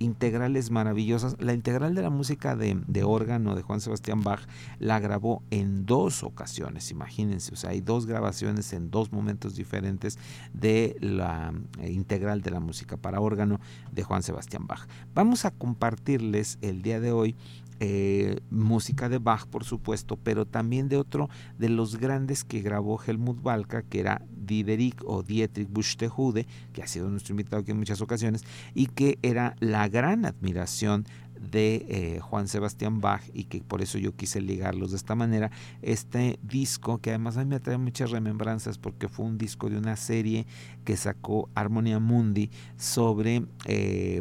integrales 0.00 0.70
maravillosas. 0.70 1.36
La 1.38 1.52
integral 1.52 1.94
de 1.94 2.02
la 2.02 2.10
música 2.10 2.56
de, 2.56 2.80
de, 2.86 3.04
órgano 3.04 3.54
de 3.54 3.62
Juan 3.62 3.82
Sebastián 3.82 4.22
Bach 4.22 4.40
la 4.78 4.98
grabó 4.98 5.42
en 5.50 5.84
dos 5.84 6.24
ocasiones, 6.24 6.90
imagínense, 6.90 7.52
o 7.52 7.56
sea, 7.56 7.70
hay 7.70 7.82
dos 7.82 8.06
grabaciones 8.06 8.72
en 8.72 8.90
dos 8.90 9.12
momentos 9.12 9.54
diferentes 9.54 10.18
de 10.54 10.96
la 11.00 11.52
eh, 11.78 11.92
integral 11.92 12.40
de 12.40 12.50
la 12.50 12.60
música 12.60 12.96
para 12.96 13.20
órgano 13.20 13.60
de 13.92 14.02
Juan 14.02 14.22
Sebastián 14.22 14.66
Bach. 14.66 14.88
Vamos 15.14 15.44
a 15.44 15.50
compartirles 15.50 16.58
el 16.62 16.80
día 16.80 16.98
de 16.98 17.12
hoy 17.12 17.36
eh, 17.80 18.40
música 18.50 19.08
de 19.08 19.18
Bach, 19.18 19.46
por 19.46 19.64
supuesto, 19.64 20.18
pero 20.22 20.46
también 20.46 20.88
de 20.88 20.98
otro 20.98 21.30
de 21.58 21.70
los 21.70 21.96
grandes 21.96 22.44
que 22.44 22.60
grabó 22.60 23.00
Helmut 23.02 23.42
Balka, 23.42 23.82
que 23.82 24.00
era 24.00 24.22
Diederik 24.30 25.02
o 25.06 25.22
Dietrich 25.22 25.68
Buxtehude, 25.70 26.46
que 26.74 26.82
ha 26.82 26.86
sido 26.86 27.08
nuestro 27.08 27.32
invitado 27.32 27.62
aquí 27.62 27.70
en 27.70 27.78
muchas 27.78 28.02
ocasiones, 28.02 28.44
y 28.74 28.86
que 28.86 29.18
era 29.22 29.56
la 29.60 29.88
gran 29.88 30.26
admiración 30.26 31.06
de 31.40 31.86
eh, 31.88 32.20
Juan 32.20 32.48
Sebastián 32.48 33.00
Bach 33.00 33.22
y 33.32 33.44
que 33.44 33.62
por 33.62 33.80
eso 33.80 33.96
yo 33.96 34.14
quise 34.14 34.42
ligarlos 34.42 34.90
de 34.90 34.98
esta 34.98 35.14
manera. 35.14 35.50
Este 35.80 36.38
disco, 36.42 36.98
que 36.98 37.10
además 37.10 37.38
a 37.38 37.44
mí 37.44 37.46
me 37.46 37.60
trae 37.60 37.78
muchas 37.78 38.10
remembranzas 38.10 38.76
porque 38.76 39.08
fue 39.08 39.24
un 39.24 39.38
disco 39.38 39.70
de 39.70 39.78
una 39.78 39.96
serie 39.96 40.46
que 40.84 40.96
sacó 40.96 41.48
Harmonia 41.54 41.98
Mundi 41.98 42.50
sobre... 42.76 43.46
Eh, 43.64 44.20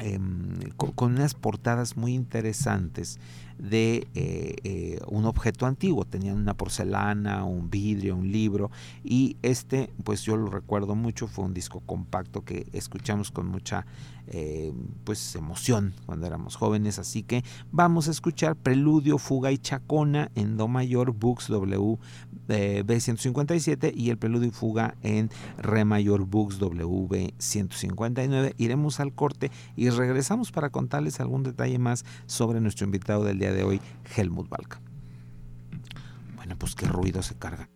Em, 0.00 0.70
con, 0.76 1.12
unas 1.12 1.34
portadas 1.34 1.96
muy 1.96 2.14
interesantes 2.14 3.18
de 3.58 4.08
eh, 4.14 4.56
eh, 4.64 4.98
un 5.08 5.26
objeto 5.26 5.66
antiguo. 5.66 6.06
Tenían 6.06 6.38
una 6.38 6.54
porcelana, 6.54 7.44
un 7.44 7.70
vidrio, 7.70 8.16
un 8.16 8.32
libro. 8.32 8.70
Y 9.04 9.36
este, 9.42 9.90
pues 10.04 10.22
yo 10.22 10.36
lo 10.36 10.46
recuerdo 10.46 10.94
mucho, 10.94 11.26
fue 11.26 11.44
un 11.44 11.52
disco 11.52 11.82
compacto 11.84 12.44
que 12.44 12.66
escuchamos 12.72 13.30
con 13.30 13.46
mucha 13.46 13.84
eh, 14.28 14.72
pues 15.04 15.34
emoción 15.34 15.94
cuando 16.06 16.26
éramos 16.26 16.56
jóvenes. 16.56 16.98
Así 16.98 17.22
que 17.22 17.44
vamos 17.70 18.08
a 18.08 18.10
escuchar 18.10 18.56
Preludio, 18.56 19.18
Fuga 19.18 19.52
y 19.52 19.58
Chacona 19.58 20.30
en 20.34 20.56
Do 20.56 20.68
mayor, 20.68 21.12
Books 21.12 21.48
W 21.48 21.98
B157 22.50 23.92
y 23.94 24.10
el 24.10 24.18
Preludio 24.18 24.48
y 24.48 24.52
Fuga 24.52 24.96
en 25.02 25.30
Re 25.58 25.84
mayor, 25.84 26.24
Books 26.24 26.58
W 26.58 27.34
159. 27.38 28.54
Iremos 28.58 29.00
al 29.00 29.14
corte 29.14 29.50
y 29.76 29.90
regresamos 29.90 30.52
para 30.52 30.70
contarles 30.70 31.20
algún 31.20 31.42
detalle 31.42 31.78
más 31.78 32.04
sobre 32.26 32.60
nuestro 32.60 32.84
invitado 32.84 33.24
del 33.24 33.38
día 33.38 33.52
de 33.52 33.64
hoy, 33.64 33.80
Helmut 34.16 34.48
Balka. 34.48 34.80
Bueno, 36.36 36.56
pues 36.58 36.74
qué 36.74 36.86
ruido 36.86 37.22
se 37.22 37.36
carga. 37.36 37.68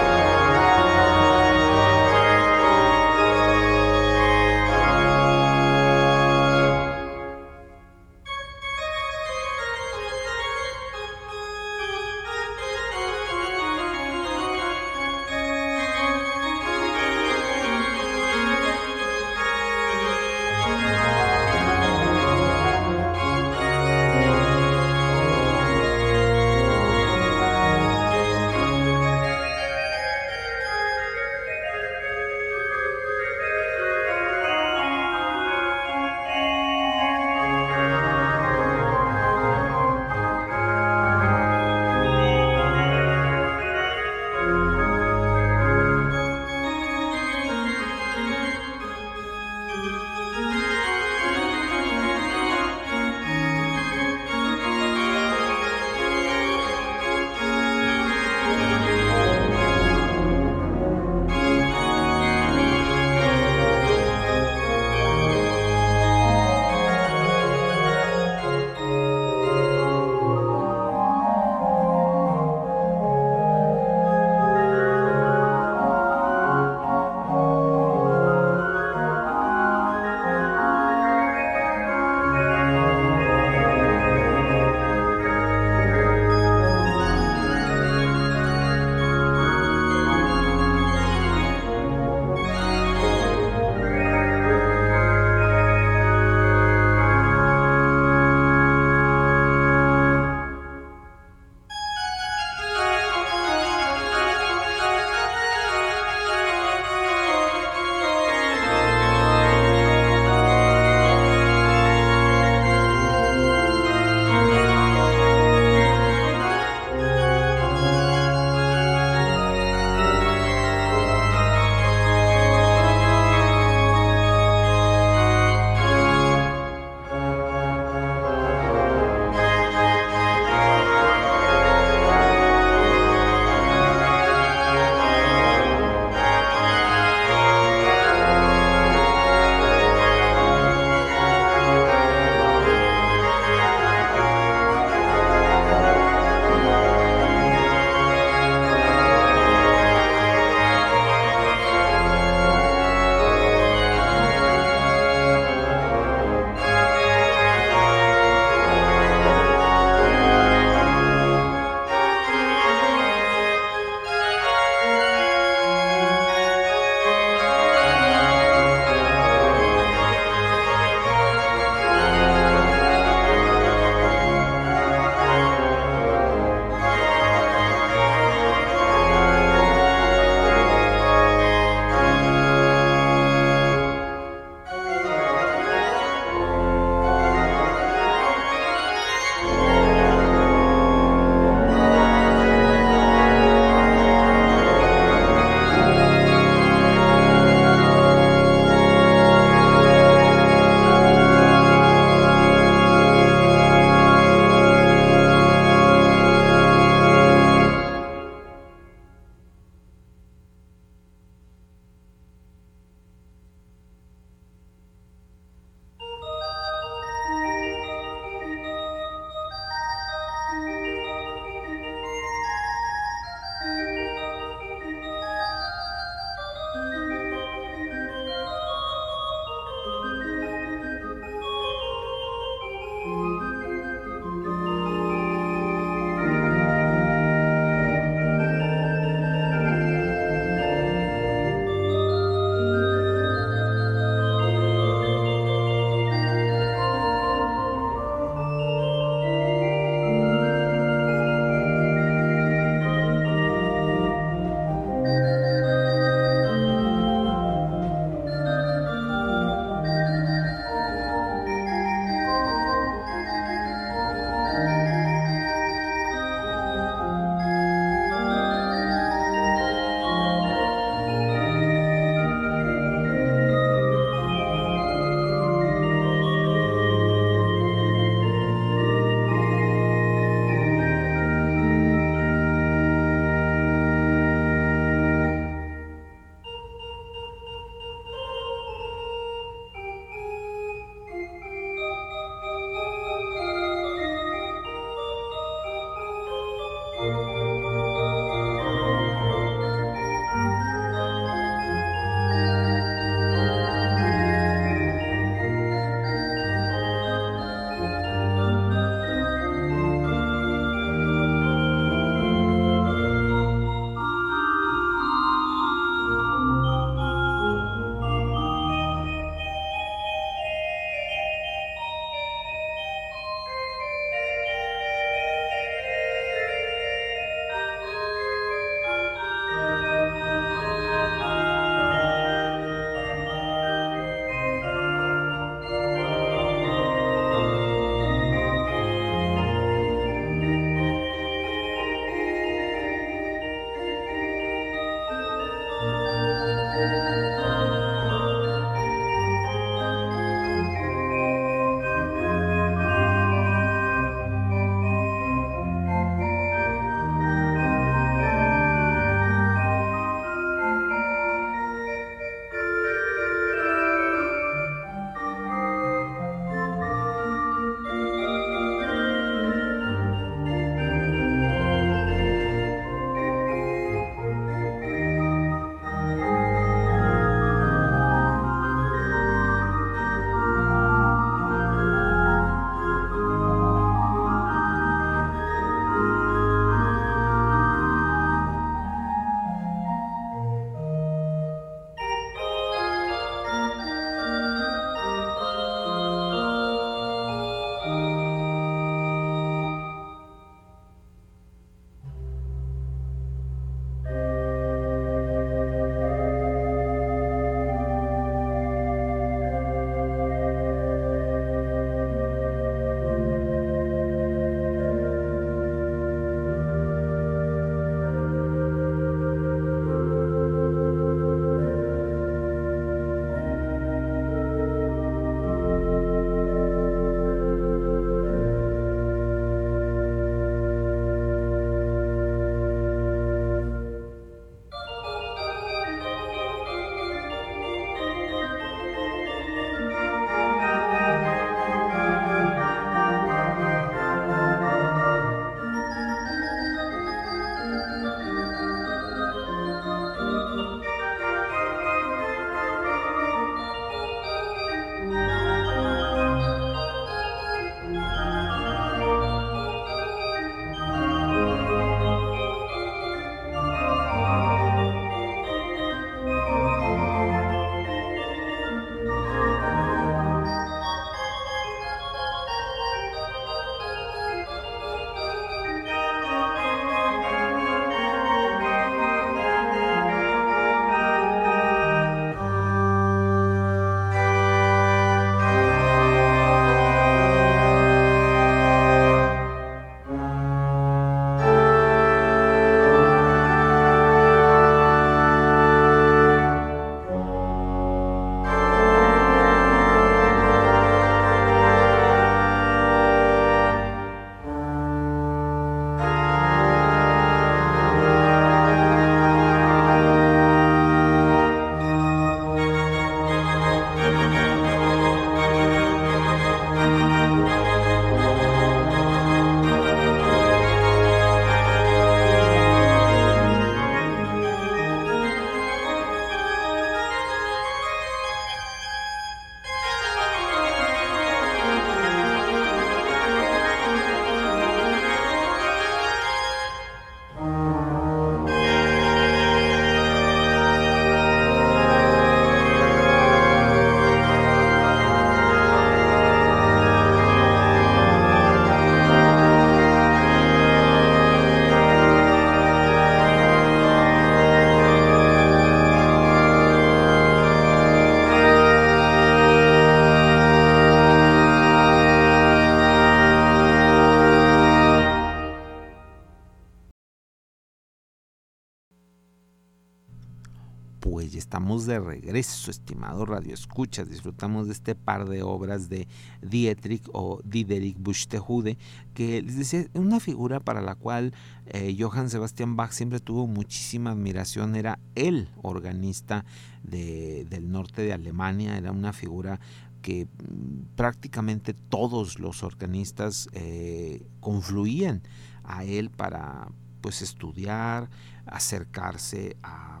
De 571.86 572.00
regreso, 572.00 572.70
estimado 572.70 573.24
Radio 573.24 573.54
Escuchas. 573.54 574.10
Disfrutamos 574.10 574.66
de 574.66 574.72
este 574.72 574.94
par 574.94 575.28
de 575.28 575.42
obras 575.42 575.88
de 575.88 576.08
Dietrich 576.42 577.08
o 577.12 577.40
Diederik 577.44 577.96
Buxtehude, 577.98 578.76
que 579.14 579.42
les 579.42 579.56
decía, 579.56 579.86
una 579.94 580.20
figura 580.20 580.60
para 580.60 580.80
la 580.80 580.96
cual 580.96 581.32
eh, 581.66 581.96
Johann 581.98 582.28
Sebastian 582.28 582.76
Bach 582.76 582.92
siempre 582.92 583.20
tuvo 583.20 583.46
muchísima 583.46 584.10
admiración. 584.10 584.74
Era 584.76 584.98
el 585.14 585.48
organista 585.62 586.44
del 586.82 587.70
norte 587.70 588.02
de 588.02 588.12
Alemania, 588.12 588.76
era 588.76 588.92
una 588.92 589.12
figura 589.12 589.60
que 590.02 590.26
mm, 590.26 590.96
prácticamente 590.96 591.74
todos 591.74 592.38
los 592.38 592.62
organistas 592.62 593.48
eh, 593.52 594.26
confluían 594.40 595.22
a 595.64 595.84
él 595.84 596.10
para 596.10 596.68
pues 597.00 597.22
estudiar, 597.22 598.10
acercarse 598.46 599.56
a, 599.62 600.00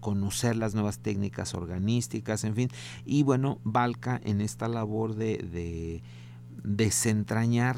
conocer 0.00 0.56
las 0.56 0.74
nuevas 0.74 0.98
técnicas 0.98 1.54
organísticas, 1.54 2.44
en 2.44 2.54
fin. 2.54 2.68
Y 3.04 3.22
bueno, 3.22 3.58
Balca 3.64 4.20
en 4.24 4.40
esta 4.40 4.68
labor 4.68 5.14
de, 5.14 6.02
desentrañar 6.62 7.76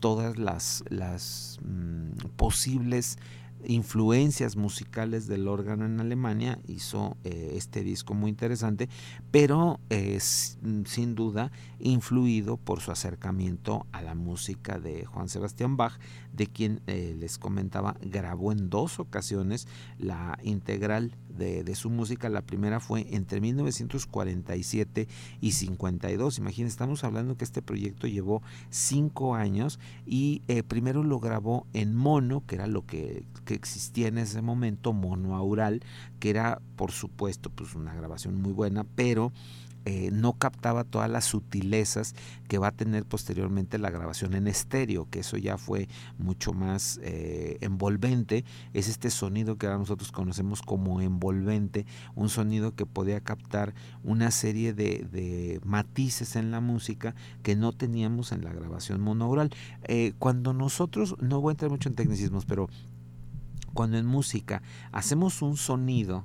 todas 0.00 0.38
las, 0.38 0.84
las 0.88 1.58
mm, 1.64 2.28
posibles 2.36 3.18
influencias 3.66 4.56
musicales 4.56 5.26
del 5.26 5.48
órgano 5.48 5.86
en 5.86 6.00
Alemania, 6.00 6.58
hizo 6.66 7.16
eh, 7.24 7.52
este 7.56 7.82
disco 7.82 8.14
muy 8.14 8.30
interesante, 8.30 8.88
pero 9.30 9.80
es 9.90 10.58
sin 10.84 11.14
duda 11.14 11.50
influido 11.78 12.56
por 12.56 12.80
su 12.80 12.90
acercamiento 12.90 13.86
a 13.92 14.02
la 14.02 14.14
música 14.14 14.78
de 14.78 15.04
Juan 15.04 15.28
Sebastián 15.28 15.76
Bach, 15.76 15.98
de 16.32 16.46
quien 16.46 16.80
eh, 16.86 17.16
les 17.18 17.38
comentaba, 17.38 17.96
grabó 18.00 18.52
en 18.52 18.70
dos 18.70 18.98
ocasiones 18.98 19.68
la 19.98 20.38
integral 20.42 21.16
de, 21.28 21.74
su 21.74 21.90
música. 21.90 22.28
La 22.28 22.42
primera 22.42 22.80
fue 22.80 23.06
entre 23.14 23.40
1947 23.40 25.08
y 25.40 25.52
52. 25.52 26.38
Imagínense, 26.38 26.72
estamos 26.72 27.04
hablando 27.04 27.36
que 27.36 27.44
este 27.44 27.62
proyecto 27.62 28.06
llevó 28.06 28.42
cinco 28.70 29.34
años 29.34 29.78
y 30.06 30.42
eh, 30.48 30.62
primero 30.62 31.02
lo 31.02 31.18
grabó 31.18 31.66
en 31.72 31.94
mono, 31.94 32.44
que 32.46 32.54
era 32.56 32.66
lo 32.66 32.86
que 32.86 33.24
existía 33.54 34.08
en 34.08 34.18
ese 34.18 34.42
momento, 34.42 34.92
mono 34.92 35.36
aural, 35.36 35.82
que 36.20 36.30
era 36.30 36.60
por 36.76 36.92
supuesto 36.92 37.50
pues 37.50 37.74
una 37.74 37.94
grabación 37.94 38.40
muy 38.40 38.52
buena, 38.52 38.84
pero 38.94 39.32
eh, 39.86 40.08
no 40.10 40.32
captaba 40.32 40.84
todas 40.84 41.10
las 41.10 41.26
sutilezas 41.26 42.14
que 42.48 42.56
va 42.56 42.68
a 42.68 42.72
tener 42.72 43.04
posteriormente 43.04 43.76
la 43.76 43.90
grabación 43.90 44.34
en 44.34 44.48
estéreo, 44.48 45.08
que 45.10 45.18
eso 45.20 45.36
ya 45.36 45.58
fue 45.58 45.88
mucho 46.16 46.54
más 46.54 46.98
eh, 47.02 47.58
envolvente. 47.60 48.46
Es 48.72 48.88
este 48.88 49.10
sonido 49.10 49.56
que 49.56 49.66
ahora 49.66 49.78
nosotros 49.78 50.10
conocemos 50.10 50.62
como 50.62 51.02
envolvente, 51.02 51.84
un 52.14 52.30
sonido 52.30 52.74
que 52.74 52.86
podía 52.86 53.20
captar 53.20 53.74
una 54.02 54.30
serie 54.30 54.72
de, 54.72 55.60
matices 55.64 56.36
en 56.36 56.50
la 56.50 56.60
música 56.60 57.14
que 57.42 57.54
no 57.54 57.72
teníamos 57.72 58.32
en 58.32 58.42
la 58.42 58.52
grabación 58.52 59.02
monaural. 59.02 59.50
Eh, 59.82 60.14
cuando 60.18 60.54
nosotros, 60.54 61.16
no 61.20 61.42
voy 61.42 61.50
a 61.50 61.52
entrar 61.52 61.70
mucho 61.70 61.90
en 61.90 61.94
tecnicismos, 61.94 62.46
pero 62.46 62.68
cuando 63.74 63.98
en 63.98 64.06
música 64.06 64.62
hacemos 64.92 65.42
un 65.42 65.56
sonido, 65.56 66.24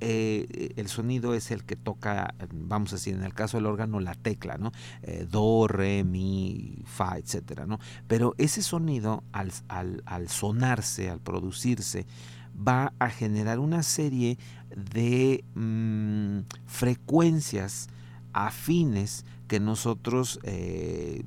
eh, 0.00 0.72
el 0.76 0.88
sonido 0.88 1.34
es 1.34 1.50
el 1.50 1.64
que 1.64 1.76
toca, 1.76 2.34
vamos 2.52 2.92
a 2.92 2.96
decir, 2.96 3.14
en 3.14 3.22
el 3.22 3.34
caso 3.34 3.58
del 3.58 3.66
órgano, 3.66 4.00
la 4.00 4.14
tecla, 4.14 4.56
¿no? 4.56 4.72
Eh, 5.02 5.26
do, 5.30 5.68
re, 5.68 6.04
mi, 6.04 6.82
fa, 6.86 7.18
etcétera, 7.18 7.66
¿no? 7.66 7.78
Pero 8.08 8.34
ese 8.38 8.62
sonido, 8.62 9.22
al, 9.32 9.52
sonarse, 10.28 11.10
al 11.10 11.20
producirse, 11.20 12.06
va 12.56 12.92
a 12.98 13.10
generar 13.10 13.58
una 13.58 13.82
serie 13.82 14.38
de 14.74 15.44
mm, 15.54 16.40
frecuencias 16.66 17.88
afines 18.32 19.24
que 19.48 19.60
nosotros 19.60 20.40
eh, 20.44 21.24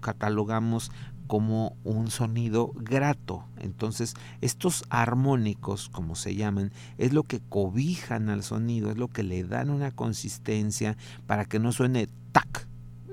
catalogamos 0.00 0.92
como 1.28 1.76
un 1.84 2.10
sonido 2.10 2.72
grato. 2.74 3.44
Entonces, 3.60 4.14
estos 4.40 4.84
armónicos, 4.88 5.88
como 5.90 6.16
se 6.16 6.34
llaman, 6.34 6.72
es 6.96 7.12
lo 7.12 7.22
que 7.22 7.40
cobijan 7.40 8.30
al 8.30 8.42
sonido, 8.42 8.90
es 8.90 8.96
lo 8.96 9.08
que 9.08 9.22
le 9.22 9.44
dan 9.44 9.70
una 9.70 9.92
consistencia 9.92 10.96
para 11.26 11.44
que 11.44 11.60
no 11.60 11.70
suene 11.70 12.08
tac, 12.32 12.66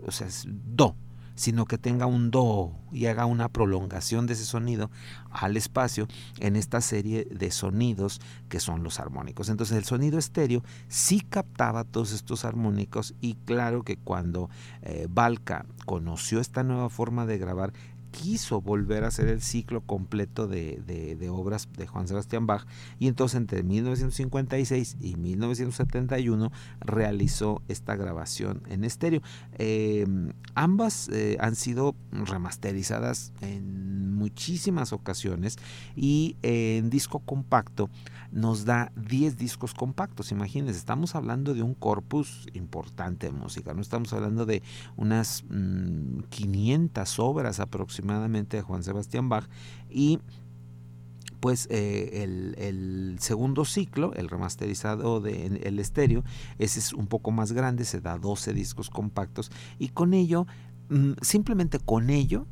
o 0.07 0.11
sea, 0.11 0.27
es 0.27 0.47
do, 0.47 0.95
sino 1.35 1.65
que 1.65 1.77
tenga 1.77 2.05
un 2.05 2.31
do 2.31 2.71
y 2.91 3.05
haga 3.07 3.25
una 3.25 3.49
prolongación 3.49 4.25
de 4.25 4.33
ese 4.33 4.45
sonido 4.45 4.89
al 5.29 5.57
espacio 5.57 6.07
en 6.39 6.55
esta 6.55 6.79
serie 6.79 7.25
de 7.25 7.51
sonidos 7.51 8.21
que 8.47 8.61
son 8.61 8.83
los 8.83 8.99
armónicos. 8.99 9.49
Entonces 9.49 9.77
el 9.77 9.83
sonido 9.83 10.17
estéreo 10.17 10.63
sí 10.87 11.19
captaba 11.19 11.83
todos 11.83 12.13
estos 12.13 12.45
armónicos 12.45 13.13
y 13.19 13.35
claro 13.45 13.83
que 13.83 13.97
cuando 13.97 14.49
eh, 14.81 15.07
Balca 15.09 15.65
conoció 15.85 16.39
esta 16.39 16.63
nueva 16.63 16.89
forma 16.89 17.25
de 17.25 17.37
grabar, 17.37 17.73
quiso 18.15 18.61
volver 18.61 19.03
a 19.03 19.07
hacer 19.07 19.27
el 19.27 19.41
ciclo 19.41 19.81
completo 19.81 20.47
de, 20.47 21.29
obras 21.29 21.67
de 21.77 21.85
Juan 21.85 22.07
Sebastián 22.07 22.47
Bach 22.47 22.65
y 22.97 23.07
entonces 23.07 23.37
entre 23.37 23.61
1956 23.61 24.97
y 25.01 25.15
1971 25.17 26.51
realizó 26.79 27.61
esta 27.67 27.95
grabación 27.97 28.63
en 28.69 28.85
estéreo. 28.85 29.21
Em, 29.57 30.31
ambas 30.53 31.09
eh, 31.09 31.35
han 31.41 31.55
sido 31.55 31.93
remasterizadas 32.11 33.33
en 33.41 34.15
muchísimas 34.15 34.93
ocasiones 34.93 35.57
y 35.95 36.37
en 36.41 36.89
disco 36.89 37.19
compacto 37.19 37.89
nos 38.31 38.65
da 38.65 38.91
10 38.95 39.37
discos 39.37 39.73
compactos. 39.73 40.31
Imagínense, 40.31 40.77
estamos 40.77 41.15
hablando 41.15 41.53
de 41.53 41.63
un 41.63 41.73
corpus 41.73 42.47
importante 42.53 43.27
de 43.27 43.33
música, 43.33 43.73
no 43.73 43.81
estamos 43.81 44.13
hablando 44.13 44.45
de 44.45 44.61
unas 44.95 45.43
500 46.29 47.19
mm, 47.19 47.21
obras 47.21 47.59
aproximadamente 47.59 48.57
de 48.57 48.63
Juan 48.63 48.83
Sebastián 48.83 49.29
Bach 49.29 49.47
y 49.89 50.19
pues 51.39 51.67
eh, 51.69 52.23
el, 52.57 53.17
segundo 53.19 53.65
ciclo, 53.65 54.13
el 54.15 54.29
remasterizado 54.29 55.21
de 55.21 55.61
el 55.63 55.79
estéreo, 55.79 56.23
ese 56.57 56.79
es 56.79 56.91
un 56.91 57.05
poco 57.05 57.29
más 57.31 57.51
grande, 57.51 57.85
se 57.85 58.01
da 58.01 58.17
12 58.17 58.53
discos 58.53 58.89
compactos 58.89 59.51
y 59.77 59.89
con 59.89 60.15
ello, 60.15 60.47
mm, 60.89 61.11
simplemente 61.21 61.77
con 61.77 62.09
ello, 62.09 62.47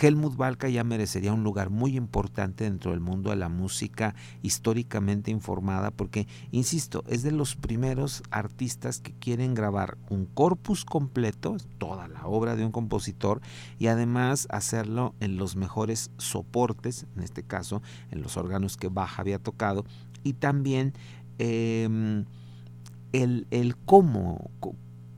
Helmut 0.00 0.36
Balka 0.36 0.68
ya 0.68 0.82
merecería 0.82 1.32
un 1.32 1.44
lugar 1.44 1.70
muy 1.70 1.96
importante 1.96 2.64
dentro 2.64 2.90
del 2.90 3.00
mundo 3.00 3.30
de 3.30 3.36
la 3.36 3.48
música 3.48 4.14
históricamente 4.42 5.30
informada 5.30 5.90
porque, 5.90 6.26
insisto, 6.50 7.04
es 7.06 7.22
de 7.22 7.30
los 7.30 7.54
primeros 7.54 8.22
artistas 8.30 9.00
que 9.00 9.12
quieren 9.12 9.54
grabar 9.54 9.96
un 10.10 10.26
corpus 10.26 10.84
completo, 10.84 11.56
toda 11.78 12.08
la 12.08 12.26
obra 12.26 12.56
de 12.56 12.64
un 12.64 12.72
compositor, 12.72 13.40
y 13.78 13.86
además 13.86 14.48
hacerlo 14.50 15.14
en 15.20 15.36
los 15.36 15.54
mejores 15.54 16.10
soportes, 16.18 17.06
en 17.16 17.22
este 17.22 17.44
caso 17.44 17.82
en 18.10 18.20
los 18.22 18.36
órganos 18.36 18.76
que 18.76 18.88
Bach 18.88 19.20
había 19.20 19.38
tocado, 19.38 19.84
y 20.24 20.32
también 20.32 20.92
em, 21.38 22.24
el, 23.12 23.46
el 23.50 23.76
cómo, 23.76 24.50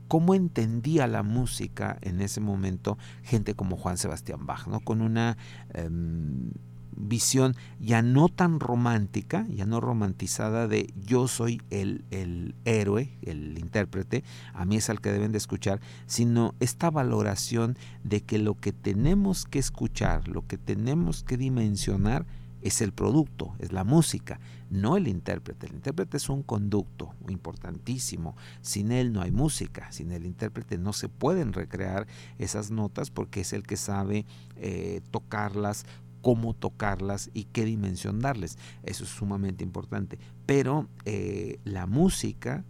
cómo 0.07 0.33
entendía 0.33 1.07
la 1.07 1.23
música 1.23 1.97
en 2.01 2.21
ese 2.21 2.39
momento 2.39 2.97
gente 3.23 3.53
como 3.53 3.77
Juan 3.77 3.97
Sebastián 3.97 4.45
Bach, 4.45 4.67
¿no? 4.67 4.79
con 4.79 5.01
una 5.01 5.37
em, 5.73 6.51
visión 6.97 7.55
ya 7.79 8.01
no 8.01 8.27
tan 8.27 8.59
romántica, 8.59 9.45
ya 9.49 9.65
no 9.65 9.79
romantizada 9.79 10.67
de 10.67 10.91
yo 11.05 11.27
soy 11.27 11.61
el, 11.69 12.03
el 12.11 12.55
héroe, 12.65 13.17
el 13.21 13.57
intérprete, 13.57 14.23
a 14.53 14.65
mí 14.65 14.77
es 14.77 14.89
al 14.89 14.99
que 14.99 15.11
deben 15.11 15.31
de 15.31 15.37
escuchar, 15.37 15.79
sino 16.05 16.55
esta 16.59 16.89
valoración 16.89 17.77
de 18.03 18.21
que 18.21 18.39
lo 18.39 18.55
que 18.55 18.73
tenemos 18.73 19.45
que 19.45 19.59
escuchar, 19.59 20.27
lo 20.27 20.45
que 20.47 20.57
tenemos 20.57 21.23
que 21.23 21.37
dimensionar, 21.37 22.25
es 22.61 22.81
el 22.81 22.91
producto, 22.91 23.55
es 23.59 23.71
la 23.71 23.83
música, 23.83 24.39
no 24.69 24.97
el 24.97 25.07
intérprete. 25.07 25.67
El 25.67 25.75
intérprete 25.75 26.17
es 26.17 26.29
un 26.29 26.43
conducto 26.43 27.13
importantísimo. 27.29 28.35
Sin 28.61 28.91
él 28.91 29.13
no 29.13 29.21
hay 29.21 29.31
música, 29.31 29.91
sin 29.91 30.11
el 30.11 30.25
intérprete 30.25 30.77
no 30.77 30.93
se 30.93 31.09
pueden 31.09 31.53
recrear 31.53 32.07
esas 32.37 32.71
notas 32.71 33.09
porque 33.11 33.41
es 33.41 33.53
el 33.53 33.63
que 33.63 33.77
sabe 33.77 34.25
eh, 34.57 35.01
tocarlas, 35.11 35.85
cómo 36.21 36.53
tocarlas 36.53 37.29
y 37.33 37.45
qué 37.45 37.65
dimensión 37.65 38.19
darles. 38.19 38.57
Eso 38.83 39.03
es 39.03 39.09
sumamente 39.09 39.63
importante. 39.63 40.19
Pero 40.45 40.87
eh, 41.05 41.59
la 41.63 41.85
música 41.85 42.65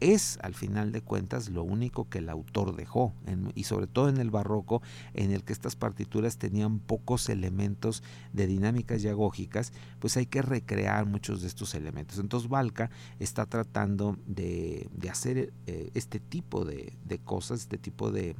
es 0.00 0.38
al 0.42 0.54
final 0.54 0.92
de 0.92 1.02
cuentas 1.02 1.48
lo 1.48 1.62
único 1.62 2.08
que 2.08 2.18
el 2.18 2.28
autor 2.28 2.74
dejó 2.74 3.14
y 3.54 3.64
sobre 3.64 3.86
todo 3.86 4.08
en 4.08 4.18
el 4.18 4.30
barroco 4.30 4.82
en 5.14 5.30
el 5.30 5.44
que 5.44 5.52
estas 5.52 5.76
partituras 5.76 6.38
tenían 6.38 6.78
pocos 6.78 7.28
elementos 7.28 8.02
de 8.32 8.46
dinámicas 8.46 9.02
yagógicas 9.02 9.72
pues 9.98 10.16
hay 10.16 10.26
que 10.26 10.42
recrear 10.42 11.06
muchos 11.06 11.42
de 11.42 11.48
estos 11.48 11.74
elementos. 11.74 12.18
Entonces 12.18 12.48
Valka 12.48 12.90
está 13.18 13.46
tratando 13.46 14.16
de, 14.26 14.88
hacer 15.10 15.52
eh, 15.66 15.90
este 15.94 16.20
tipo 16.20 16.64
de, 16.64 16.96
cosas 17.24 17.60
este 17.60 17.78
tipo 17.78 18.10
de 18.10 18.36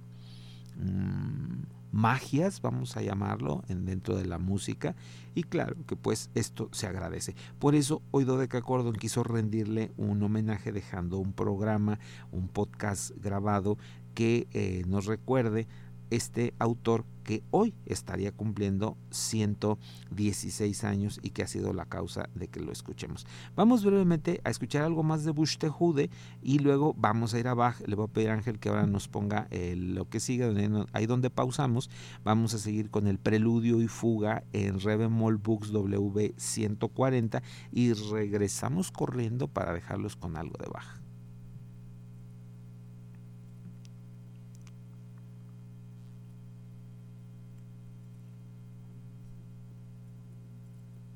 mm, 0.76 1.79
magias, 1.92 2.60
vamos 2.60 2.96
a 2.96 3.02
llamarlo, 3.02 3.62
en, 3.68 3.84
dentro 3.84 4.16
de 4.16 4.26
la 4.26 4.38
música. 4.38 4.94
Y 5.34 5.44
claro 5.44 5.76
que 5.86 5.96
pues 5.96 6.30
esto 6.34 6.68
se 6.72 6.86
agradece. 6.86 7.34
Por 7.58 7.74
eso 7.74 8.02
hoy 8.10 8.24
Dodeca 8.24 8.62
Cordon 8.62 8.94
quiso 8.94 9.22
rendirle 9.22 9.92
un 9.96 10.22
homenaje 10.22 10.72
dejando 10.72 11.18
un 11.18 11.32
programa, 11.32 11.98
un 12.32 12.48
podcast 12.48 13.12
grabado 13.22 13.78
que 14.14 14.48
eh, 14.52 14.82
nos 14.86 15.06
recuerde 15.06 15.66
este 16.10 16.54
autor 16.58 17.04
que 17.24 17.44
hoy 17.50 17.74
estaría 17.86 18.32
cumpliendo 18.32 18.96
116 19.10 20.84
años 20.84 21.20
y 21.22 21.30
que 21.30 21.42
ha 21.42 21.46
sido 21.46 21.72
la 21.72 21.84
causa 21.84 22.28
de 22.34 22.48
que 22.48 22.60
lo 22.60 22.72
escuchemos. 22.72 23.26
Vamos 23.54 23.84
brevemente 23.84 24.40
a 24.42 24.50
escuchar 24.50 24.82
algo 24.82 25.02
más 25.02 25.24
de 25.24 25.30
Buxtehude 25.30 26.10
y 26.42 26.58
luego 26.58 26.94
vamos 26.98 27.34
a 27.34 27.38
ir 27.38 27.46
a 27.46 27.54
Bach. 27.54 27.80
Le 27.86 27.94
voy 27.94 28.06
a 28.06 28.12
pedir 28.12 28.30
a 28.30 28.34
Ángel 28.34 28.58
que 28.58 28.68
ahora 28.68 28.86
nos 28.86 29.06
ponga 29.06 29.48
lo 29.50 30.08
que 30.08 30.18
sigue, 30.18 30.50
ahí 30.92 31.06
donde 31.06 31.30
pausamos. 31.30 31.90
Vamos 32.24 32.54
a 32.54 32.58
seguir 32.58 32.90
con 32.90 33.06
el 33.06 33.18
preludio 33.18 33.80
y 33.80 33.88
fuga 33.88 34.42
en 34.52 34.80
Re 34.80 34.96
Books 34.96 35.70
W 35.70 36.34
140 36.36 37.42
y 37.70 37.92
regresamos 37.92 38.90
corriendo 38.90 39.46
para 39.46 39.72
dejarlos 39.72 40.16
con 40.16 40.36
algo 40.36 40.56
de 40.58 40.68
Bach. 40.68 40.99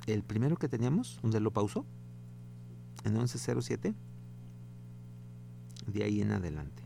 El 0.06 0.22
primero 0.22 0.56
que 0.56 0.68
teníamos, 0.68 1.18
donde 1.22 1.40
lo 1.40 1.52
pausó, 1.52 1.86
en 3.04 3.16
11.07, 3.16 3.94
de 5.86 6.04
ahí 6.04 6.20
en 6.20 6.32
adelante, 6.32 6.82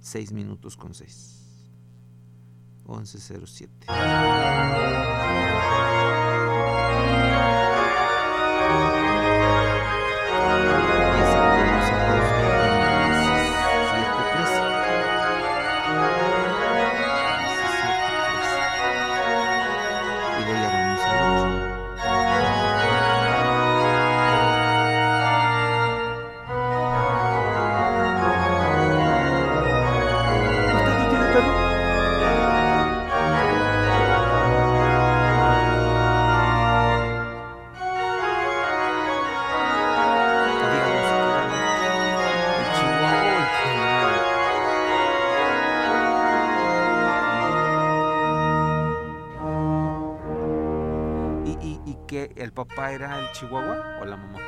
6 0.00 0.32
minutos 0.32 0.76
con 0.76 0.94
6. 0.94 1.38
11.07. 2.86 5.29
papá 52.70 52.92
era 52.92 53.18
el 53.18 53.30
chihuahua 53.32 53.98
o 54.00 54.04
la 54.04 54.16
mamá? 54.16 54.39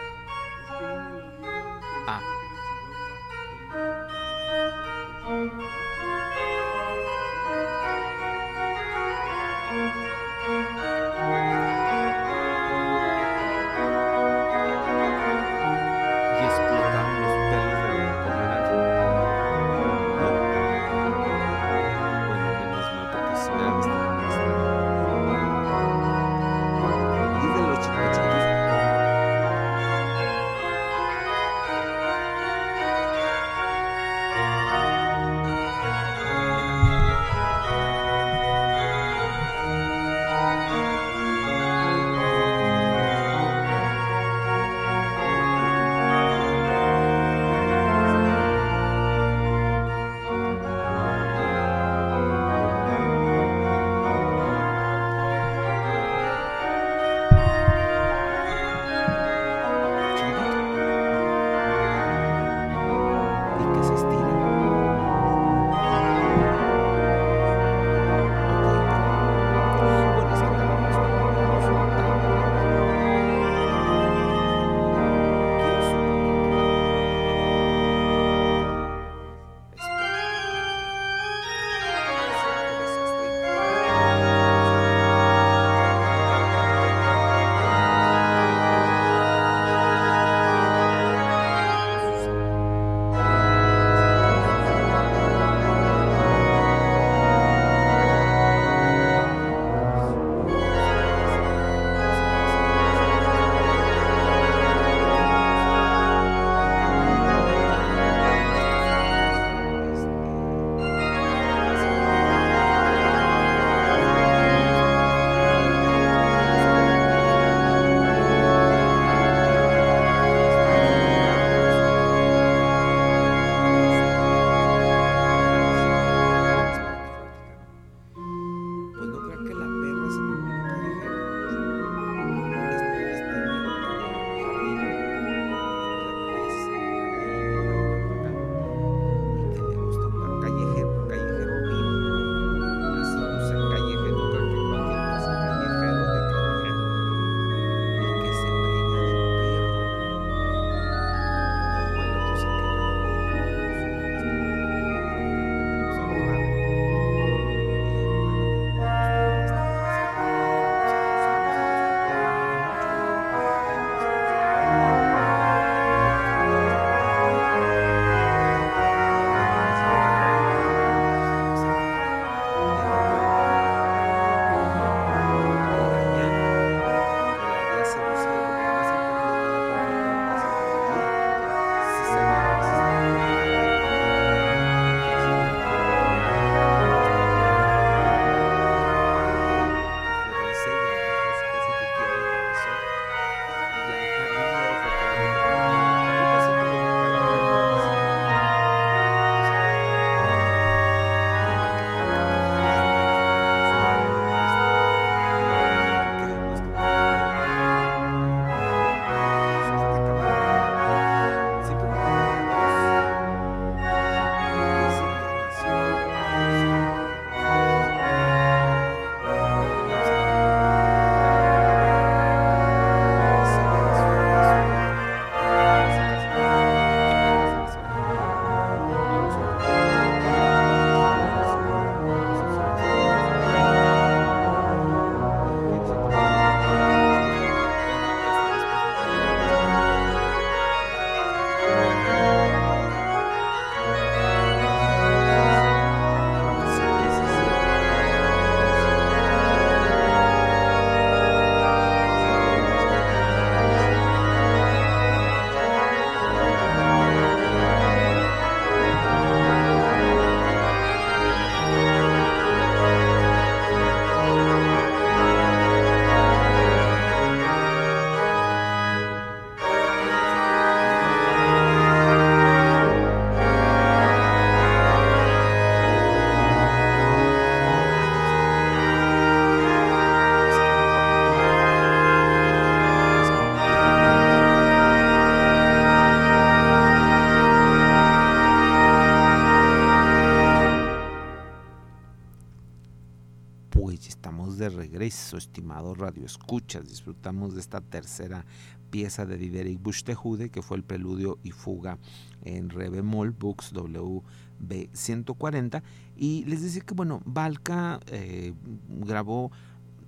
Estimado 295.37 295.95
Radio 295.95 296.25
Escuchas. 296.25 296.89
Disfrutamos 296.89 297.55
de 297.55 297.61
esta 297.61 297.81
tercera 297.81 298.45
pieza 298.91 299.27
de 299.27 299.39
Diderik 299.39 299.83
Buxtehude, 299.83 300.51
que 300.51 300.63
fue 300.63 300.77
el 300.77 300.85
preludio 300.85 301.39
y 301.43 301.51
fuga 301.51 301.99
en 302.45 302.71
re 302.71 302.91
bemol, 302.91 303.31
Books 303.31 303.73
WB 303.73 304.91
140. 304.93 305.83
Y 306.17 306.45
les 306.45 306.63
decía 306.63 306.83
que, 306.83 306.95
bueno, 306.95 307.23
Balca 307.25 308.01
eh, 308.07 308.53
grabó 308.89 309.51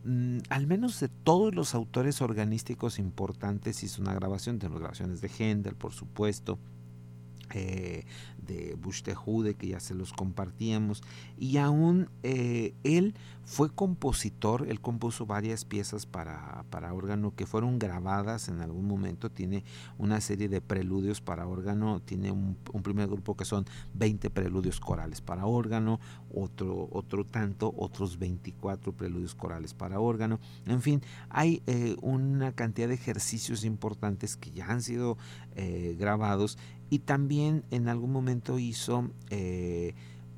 mm, 0.04 0.38
al 0.50 0.66
menos 0.66 1.00
de 1.00 1.08
todos 1.08 1.54
los 1.54 1.74
autores 1.74 2.20
organísticos 2.20 2.98
importantes, 2.98 3.82
hizo 3.82 4.02
una 4.02 4.14
grabación, 4.14 4.58
de 4.58 4.68
grabaciones 4.68 5.20
de 5.20 5.28
Händel, 5.28 5.74
por 5.74 5.92
supuesto, 5.92 6.58
eh, 7.54 8.04
de 8.44 8.76
Buxtehude, 8.80 9.54
que 9.54 9.68
ya 9.68 9.80
se 9.80 9.94
los 9.94 10.12
compartíamos, 10.12 11.02
y 11.38 11.58
aún 11.58 12.08
eh, 12.22 12.74
él 12.84 13.14
fue 13.44 13.70
compositor, 13.70 14.66
él 14.68 14.80
compuso 14.80 15.26
varias 15.26 15.64
piezas 15.64 16.06
para, 16.06 16.64
para, 16.70 16.94
órgano 16.94 17.34
que 17.34 17.46
fueron 17.46 17.78
grabadas 17.78 18.48
en 18.48 18.60
algún 18.60 18.86
momento, 18.86 19.30
tiene 19.30 19.64
una 19.98 20.20
serie 20.20 20.48
de 20.48 20.60
preludios 20.60 21.20
para 21.20 21.46
órgano, 21.46 22.00
tiene 22.00 22.32
un, 22.32 22.56
primer 22.82 23.08
grupo 23.08 23.36
que 23.36 23.44
son 23.44 23.66
20 23.94 24.30
preludios 24.30 24.80
corales 24.80 25.20
para 25.20 25.46
órgano, 25.46 26.00
otro, 26.34 26.88
otro 26.90 27.24
tanto, 27.24 27.74
otros 27.76 28.18
24 28.18 28.92
preludios 28.92 29.34
corales 29.34 29.74
para 29.74 30.00
órgano, 30.00 30.40
en 30.66 30.80
fin, 30.80 31.02
hay 31.28 31.62
eh, 31.66 31.96
una 32.00 32.52
cantidad 32.52 32.88
de 32.88 32.94
ejercicios 32.94 33.64
importantes 33.64 34.36
que 34.36 34.50
ya 34.50 34.66
han 34.68 34.82
sido 34.82 35.18
eh, 35.56 35.96
grabados 35.98 36.58
y 36.90 37.00
también 37.00 37.64
en 37.70 37.88
algún 37.88 38.12
momento 38.12 38.58
hizo... 38.58 39.10
Eh, 39.30 39.94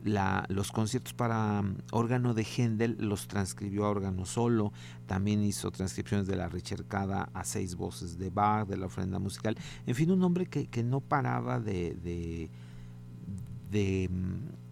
los 0.06 0.70
conciertos 0.70 1.14
para 1.14 1.62
mm, 1.62 1.78
órgano 1.92 2.34
de 2.34 2.44
Händel 2.44 2.96
los 3.00 3.26
transcribió 3.26 3.84
a 3.86 3.90
órgano 3.90 4.24
solo, 4.24 4.72
también 5.06 5.42
hizo 5.42 5.70
transcripciones 5.70 6.26
de 6.26 6.36
la 6.36 6.48
Ricercada 6.48 7.28
a 7.34 7.44
seis 7.44 7.74
voces 7.74 8.18
de 8.18 8.30
Bach, 8.30 8.68
de 8.68 8.76
la 8.76 8.86
ofrenda 8.86 9.18
musical, 9.18 9.56
en 9.86 9.94
fin, 9.94 10.10
un 10.10 10.22
hombre 10.22 10.46
que, 10.46 10.84
no 10.84 11.00
paraba 11.00 11.58
de, 11.58 11.96
de, 11.96 12.50
de 13.70 14.08
mm, 14.08 14.65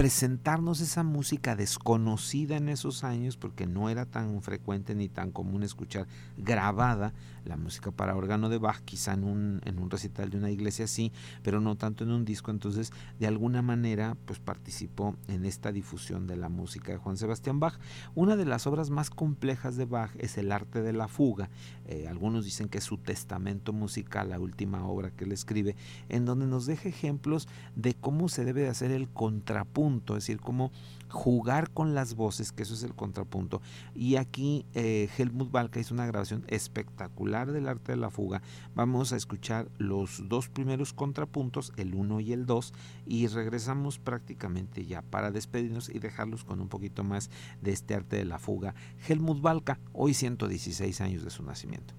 presentarnos 0.00 0.80
esa 0.80 1.02
música 1.02 1.56
desconocida 1.56 2.56
en 2.56 2.70
esos 2.70 3.04
años, 3.04 3.36
porque 3.36 3.66
no 3.66 3.90
era 3.90 4.06
tan 4.06 4.40
frecuente 4.40 4.94
ni 4.94 5.10
tan 5.10 5.30
común 5.30 5.62
escuchar 5.62 6.06
grabada 6.38 7.12
la 7.44 7.58
música 7.58 7.90
para 7.90 8.16
órgano 8.16 8.48
de 8.48 8.56
Bach, 8.56 8.80
quizá 8.82 9.12
en 9.12 9.24
un, 9.24 9.60
en 9.66 9.78
un 9.78 9.90
recital 9.90 10.30
de 10.30 10.38
una 10.38 10.50
iglesia 10.50 10.86
sí, 10.86 11.12
pero 11.42 11.60
no 11.60 11.76
tanto 11.76 12.04
en 12.04 12.12
un 12.12 12.24
disco, 12.24 12.50
entonces 12.50 12.92
de 13.18 13.26
alguna 13.26 13.60
manera 13.60 14.16
pues 14.24 14.38
participó 14.38 15.16
en 15.28 15.44
esta 15.44 15.70
difusión 15.70 16.26
de 16.26 16.36
la 16.36 16.48
música 16.48 16.92
de 16.92 16.98
Juan 16.98 17.18
Sebastián 17.18 17.60
Bach. 17.60 17.78
Una 18.14 18.36
de 18.36 18.46
las 18.46 18.66
obras 18.66 18.88
más 18.88 19.10
complejas 19.10 19.76
de 19.76 19.84
Bach 19.84 20.12
es 20.16 20.38
El 20.38 20.50
arte 20.50 20.80
de 20.80 20.94
la 20.94 21.08
fuga, 21.08 21.50
eh, 21.84 22.08
algunos 22.08 22.46
dicen 22.46 22.70
que 22.70 22.78
es 22.78 22.84
su 22.84 22.96
testamento 22.96 23.74
musical, 23.74 24.30
la 24.30 24.40
última 24.40 24.86
obra 24.86 25.10
que 25.10 25.24
él 25.24 25.32
escribe, 25.32 25.76
en 26.08 26.24
donde 26.24 26.46
nos 26.46 26.64
deja 26.64 26.88
ejemplos 26.88 27.48
de 27.76 27.92
cómo 27.92 28.30
se 28.30 28.46
debe 28.46 28.62
de 28.62 28.68
hacer 28.68 28.92
el 28.92 29.06
contrapunto 29.10 29.89
es 29.98 30.26
decir, 30.26 30.40
cómo 30.40 30.70
jugar 31.08 31.70
con 31.70 31.94
las 31.94 32.14
voces, 32.14 32.52
que 32.52 32.62
eso 32.62 32.74
es 32.74 32.82
el 32.82 32.94
contrapunto. 32.94 33.60
Y 33.94 34.16
aquí 34.16 34.64
eh, 34.74 35.08
Helmut 35.18 35.50
Balka 35.50 35.80
hizo 35.80 35.94
una 35.94 36.06
grabación 36.06 36.44
espectacular 36.48 37.52
del 37.52 37.68
arte 37.68 37.92
de 37.92 37.98
la 37.98 38.10
fuga. 38.10 38.42
Vamos 38.74 39.12
a 39.12 39.16
escuchar 39.16 39.68
los 39.78 40.28
dos 40.28 40.48
primeros 40.48 40.92
contrapuntos, 40.92 41.72
el 41.76 41.94
1 41.94 42.20
y 42.20 42.32
el 42.32 42.46
2, 42.46 42.72
y 43.06 43.26
regresamos 43.26 43.98
prácticamente 43.98 44.86
ya 44.86 45.02
para 45.02 45.30
despedirnos 45.30 45.88
y 45.88 45.98
dejarlos 45.98 46.44
con 46.44 46.60
un 46.60 46.68
poquito 46.68 47.04
más 47.04 47.30
de 47.60 47.72
este 47.72 47.94
arte 47.94 48.16
de 48.16 48.24
la 48.24 48.38
fuga. 48.38 48.74
Helmut 49.08 49.40
Balka, 49.40 49.80
hoy 49.92 50.14
116 50.14 51.00
años 51.00 51.24
de 51.24 51.30
su 51.30 51.42
nacimiento. 51.42 51.94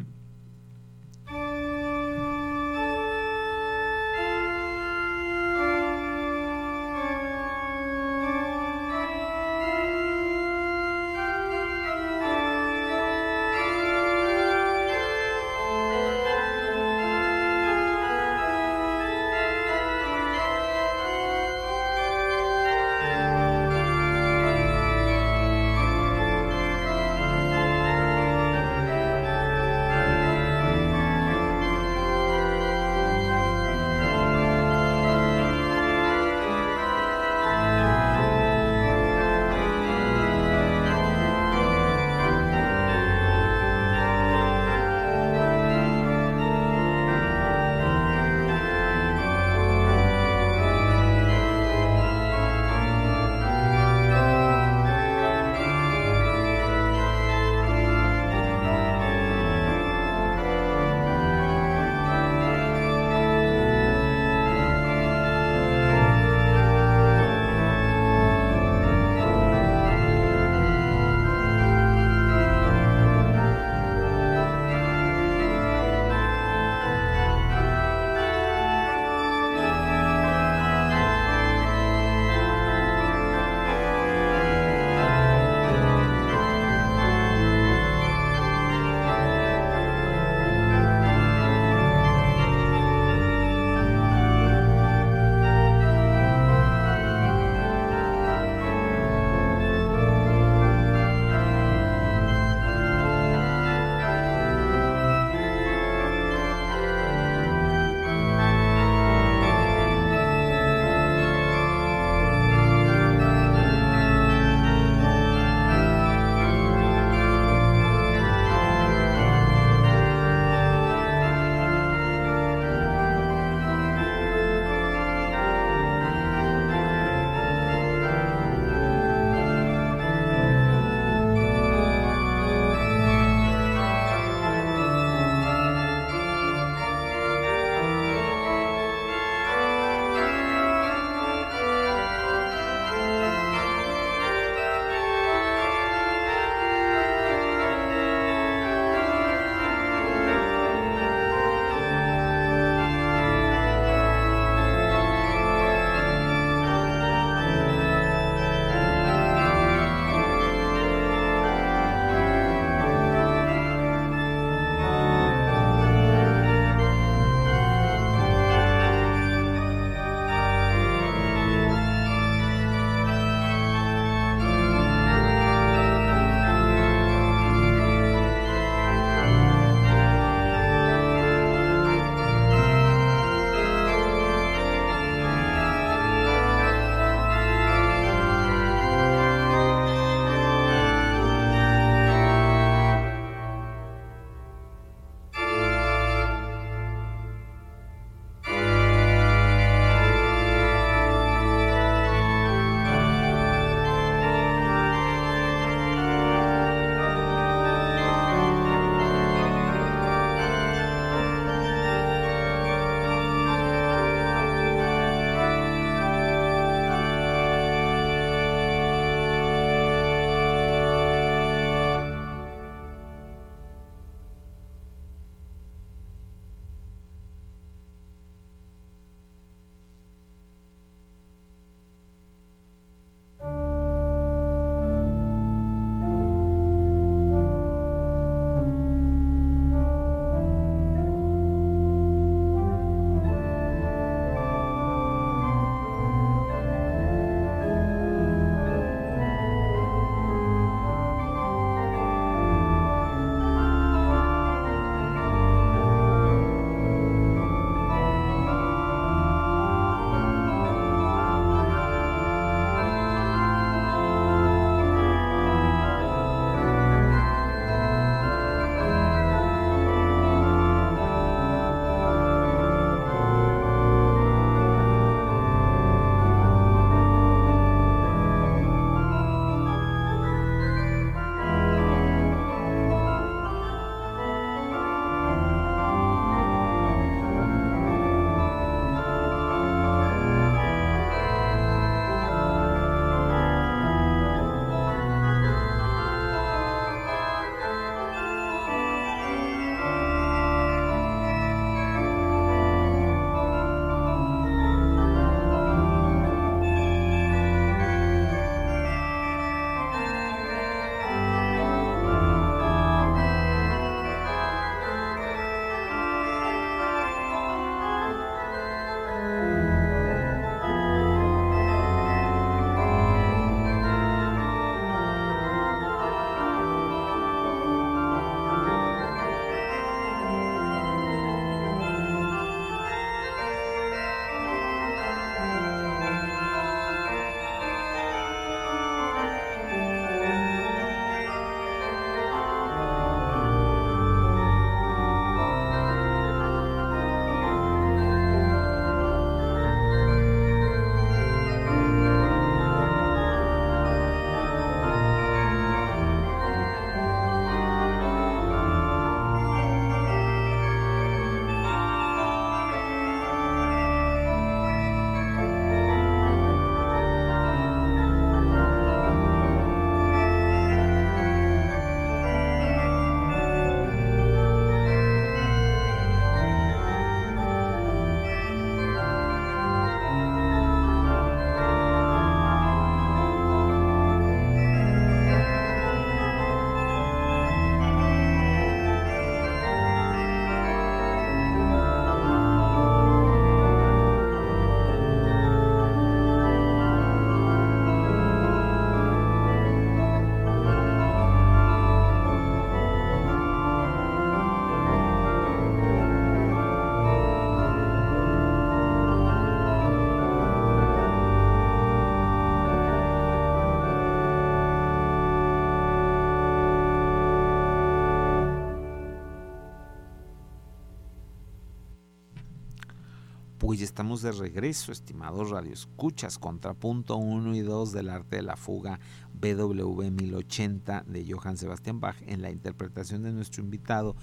De 424.19 424.33
regreso, 424.33 424.91
estimados 424.91 425.51
radioescuchas, 425.51 426.37
contrapunto 426.37 427.15
1 427.15 427.55
y 427.55 427.61
2 427.61 427.93
del 427.93 428.09
arte 428.09 428.35
de 428.35 428.41
la 428.41 428.57
fuga 428.57 428.99
BWV 429.33 430.11
1080 430.11 431.05
de 431.07 431.31
Johann 431.31 431.55
Sebastian 431.55 432.01
Bach 432.01 432.17
en 432.27 432.41
la 432.41 432.51
interpretación 432.51 433.23
de 433.23 433.31
nuestro 433.31 433.63
invitado 433.63 434.17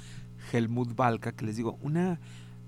Helmut 0.53 0.95
Balka, 0.95 1.33
que 1.33 1.47
les 1.47 1.57
digo, 1.57 1.79
una 1.81 2.21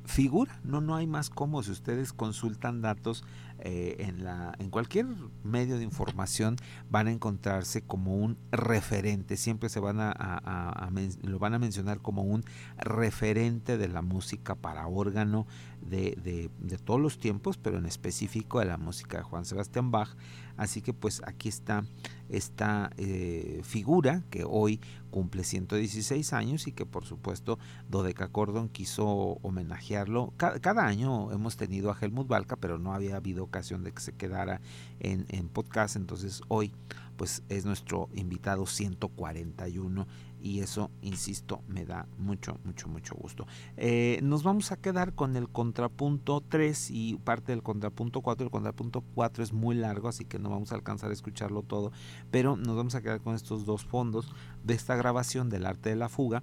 figura, 0.05 0.61
no, 0.65 0.81
no 0.81 0.97
hay 0.97 1.07
más 1.07 1.31
como 1.31 1.63
si 1.63 1.71
ustedes 1.71 2.13
consultan 2.13 2.81
datos 2.81 3.23
eh, 3.61 3.97
en, 3.99 4.25
la, 4.25 4.55
en 4.59 4.71
cualquier 4.71 5.07
medio 5.45 5.77
de 5.77 5.85
información 5.85 6.57
van 6.89 7.09
a 7.09 7.13
encontrarse 7.13 7.83
como 7.83 8.17
un 8.17 8.39
referente, 8.51 9.37
siempre 9.37 9.69
se 9.69 9.81
van 9.81 9.99
a, 10.01 10.91
lo 11.23 11.39
van 11.39 11.55
a 11.55 11.59
mencionar 11.59 12.01
como 12.01 12.23
un 12.23 12.45
referente 12.79 13.77
de 13.77 13.89
la 13.89 14.03
música 14.03 14.55
para 14.55 14.87
órgano 14.87 15.47
de, 15.81 16.51
de, 16.59 16.79
todos 16.79 17.01
los 17.01 17.19
tiempos, 17.19 17.57
pero 17.59 17.79
en 17.79 17.87
específico 17.87 18.61
de 18.61 18.67
la 18.67 18.77
música 18.77 19.19
de 19.19 19.23
Juan 19.25 19.45
Sebastián 19.45 19.91
Bach. 19.91 20.17
Así 20.57 20.83
que 20.83 20.93
pues 20.93 21.23
aquí 21.27 21.49
está 21.49 21.85
esta 22.29 22.91
eh, 22.99 23.61
figura 23.65 24.23
que 24.31 24.45
hoy 24.47 24.81
cumple 25.11 25.43
116 25.43 26.33
años 26.33 26.67
y 26.67 26.73
que 26.73 26.87
por 26.87 27.05
supuesto 27.05 27.59
Dodeca 27.89 28.29
Cordon 28.29 28.69
quiso 28.69 29.07
homenajearlo. 29.43 30.33
Cada, 30.37 30.61
cada, 30.61 30.87
año 30.87 31.33
hemos 31.33 31.57
tenido 31.57 31.91
a 31.91 31.97
Helmut 31.99 32.29
Balka, 32.29 32.57
pero 32.57 32.79
no 32.79 32.93
había 32.93 33.17
habido 33.17 33.43
ocasión 33.43 33.85
de 33.85 33.93
que 33.93 34.01
se 34.01 34.13
quedara 34.13 34.61
en, 35.01 35.25
en 35.29 35.49
podcast, 35.49 35.97
entonces 35.97 36.43
hoy 36.49 36.73
pues 37.17 37.43
es 37.49 37.67
nuestro 37.67 38.09
invitado 38.15 38.65
141 38.65 40.07
y 40.43 40.61
eso, 40.61 40.91
insisto, 41.03 41.63
me 41.69 41.85
da 41.85 42.07
mucho, 42.19 42.59
mucho, 42.65 42.89
mucho 42.89 43.15
gusto. 43.15 43.47
Eh, 43.77 44.21
nos 44.23 44.43
vamos 44.43 44.73
a 44.73 44.77
quedar 44.77 45.15
con 45.15 45.37
el 45.37 45.49
contrapunto 45.49 46.43
3 46.49 46.91
y 46.91 47.17
parte 47.17 47.53
del 47.53 47.63
contrapunto 47.63 48.21
4. 48.21 48.45
El 48.45 48.51
contrapunto 48.51 49.05
4 49.15 49.45
es 49.45 49.53
muy 49.53 49.75
largo, 49.75 50.09
así 50.09 50.25
que 50.25 50.39
no 50.39 50.51
vamos 50.51 50.73
a 50.73 50.77
alcanzar 50.77 51.11
a 51.11 51.13
escucharlo 51.13 51.63
todo, 51.63 51.93
pero 52.31 52.57
nos 52.57 52.77
vamos 52.77 52.95
a 52.95 53.03
quedar 53.03 53.21
con 53.21 53.35
estos 53.35 53.65
dos 53.65 53.85
fondos 53.85 54.33
de 54.65 54.75
esta 54.75 54.97
grabación 54.97 55.51
del 55.51 55.67
arte 55.67 55.91
de 55.91 55.97
la 55.97 56.09
fuga 56.09 56.43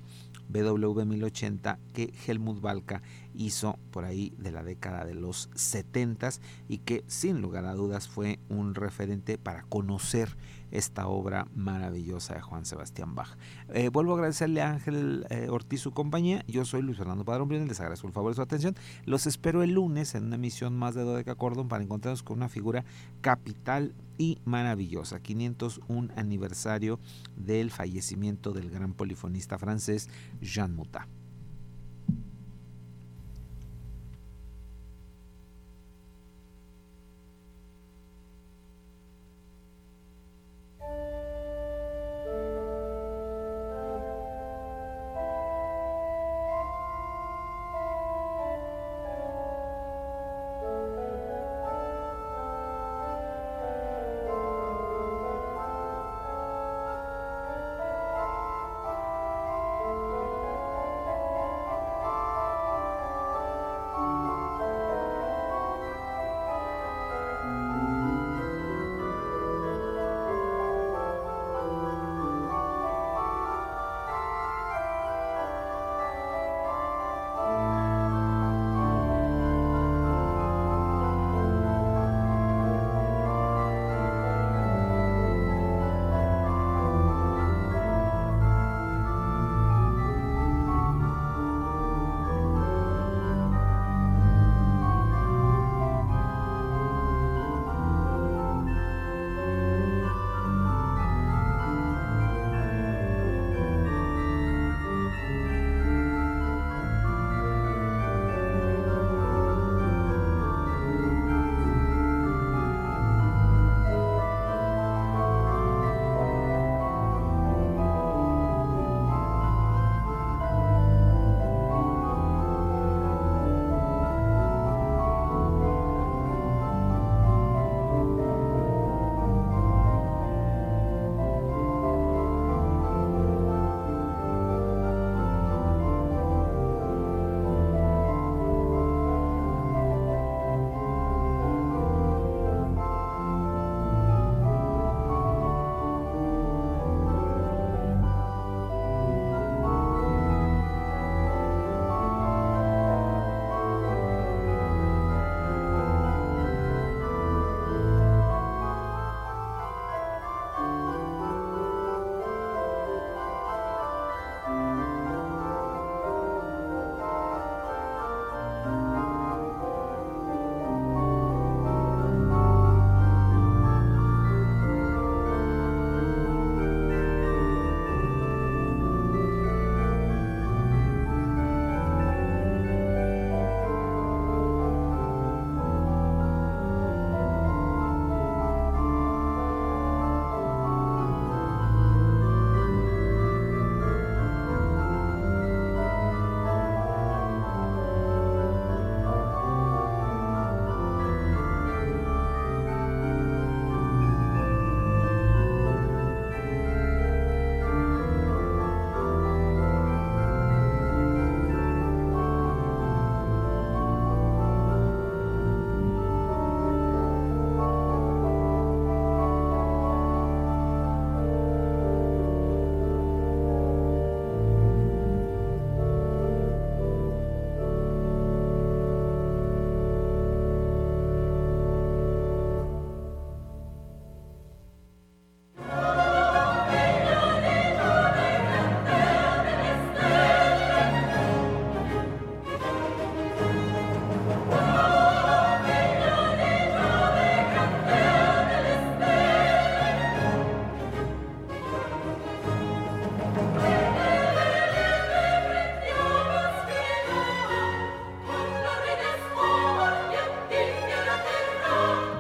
BW 0.50 1.04
1080 1.06 1.80
que 1.93 2.14
Helmut 2.26 2.62
Balka 2.62 3.02
hizo 3.38 3.78
por 3.92 4.06
ahí 4.06 4.34
de 4.38 4.52
la 4.52 4.64
década 4.64 5.06
de 5.06 5.16
los 5.16 5.50
70 5.56 6.30
y 6.68 6.80
que 6.80 7.04
sin 7.08 7.42
lugar 7.42 7.66
a 7.66 7.74
dudas 7.74 8.08
fue 8.08 8.40
un 8.50 8.76
referente 8.76 9.38
para 9.38 9.64
conocer 9.64 10.36
esta 10.72 11.08
obra 11.08 11.48
maravillosa 11.56 12.34
de 12.34 12.42
Juan 12.42 12.66
Sebastián 12.66 13.16
Bach. 13.16 13.38
Eh, 13.70 13.90
vuelvo 13.90 14.14
a 14.14 14.16
agradecerle 14.16 14.62
a 14.62 14.72
Ángel 14.72 15.26
eh, 15.30 15.48
Ortiz 15.50 15.82
su 15.82 15.92
compañía. 15.92 16.44
Yo 16.48 16.66
soy 16.66 16.82
Luis 16.82 16.98
Fernando 16.98 17.24
Padrón 17.24 17.48
Briones, 17.48 17.70
les 17.70 17.80
agradezco 17.80 18.08
el 18.08 18.14
favor 18.14 18.32
de 18.32 18.36
su 18.36 18.42
atención. 18.42 18.76
Los 19.06 19.28
espero 19.28 19.64
el 19.64 19.72
lunes 19.72 20.16
en 20.16 20.26
una 20.26 20.36
emisión 20.36 20.76
más 20.76 20.96
de 20.96 21.04
Dodeca 21.04 21.36
Cordon 21.36 21.68
para 21.70 21.84
encontrarnos 21.84 22.24
con 22.24 22.38
una 22.38 22.50
figura 22.50 22.84
capital 23.22 23.94
y 24.18 24.40
maravillosa. 24.46 25.20
501 25.20 26.14
aniversario 26.16 27.00
del 27.36 27.72
fallecimiento 27.72 28.52
del 28.52 28.70
gran 28.70 28.94
polifonista 28.94 29.58
francés 29.58 30.10
Jean 30.42 30.76
Mutat. 30.76 31.08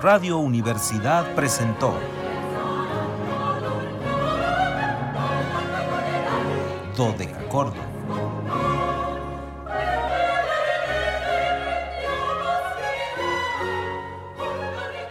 Radio 0.09 0.37
Universidad 0.37 1.35
presentó 1.35 1.93
Dodecacordo. 6.95 7.75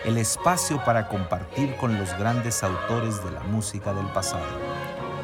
El 0.06 0.16
espacio 0.16 0.82
para 0.82 1.08
compartir 1.08 1.76
con 1.76 1.98
los 1.98 2.16
grandes 2.18 2.62
autores 2.62 3.22
de 3.22 3.32
la 3.32 3.40
música 3.40 3.92
del 3.92 4.06
pasado. 4.06 4.46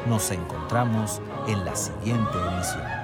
Nos 0.07 0.29
encontramos 0.29 1.19
en 1.47 1.65
la 1.65 1.75
siguiente 1.75 2.37
emisión. 2.47 3.02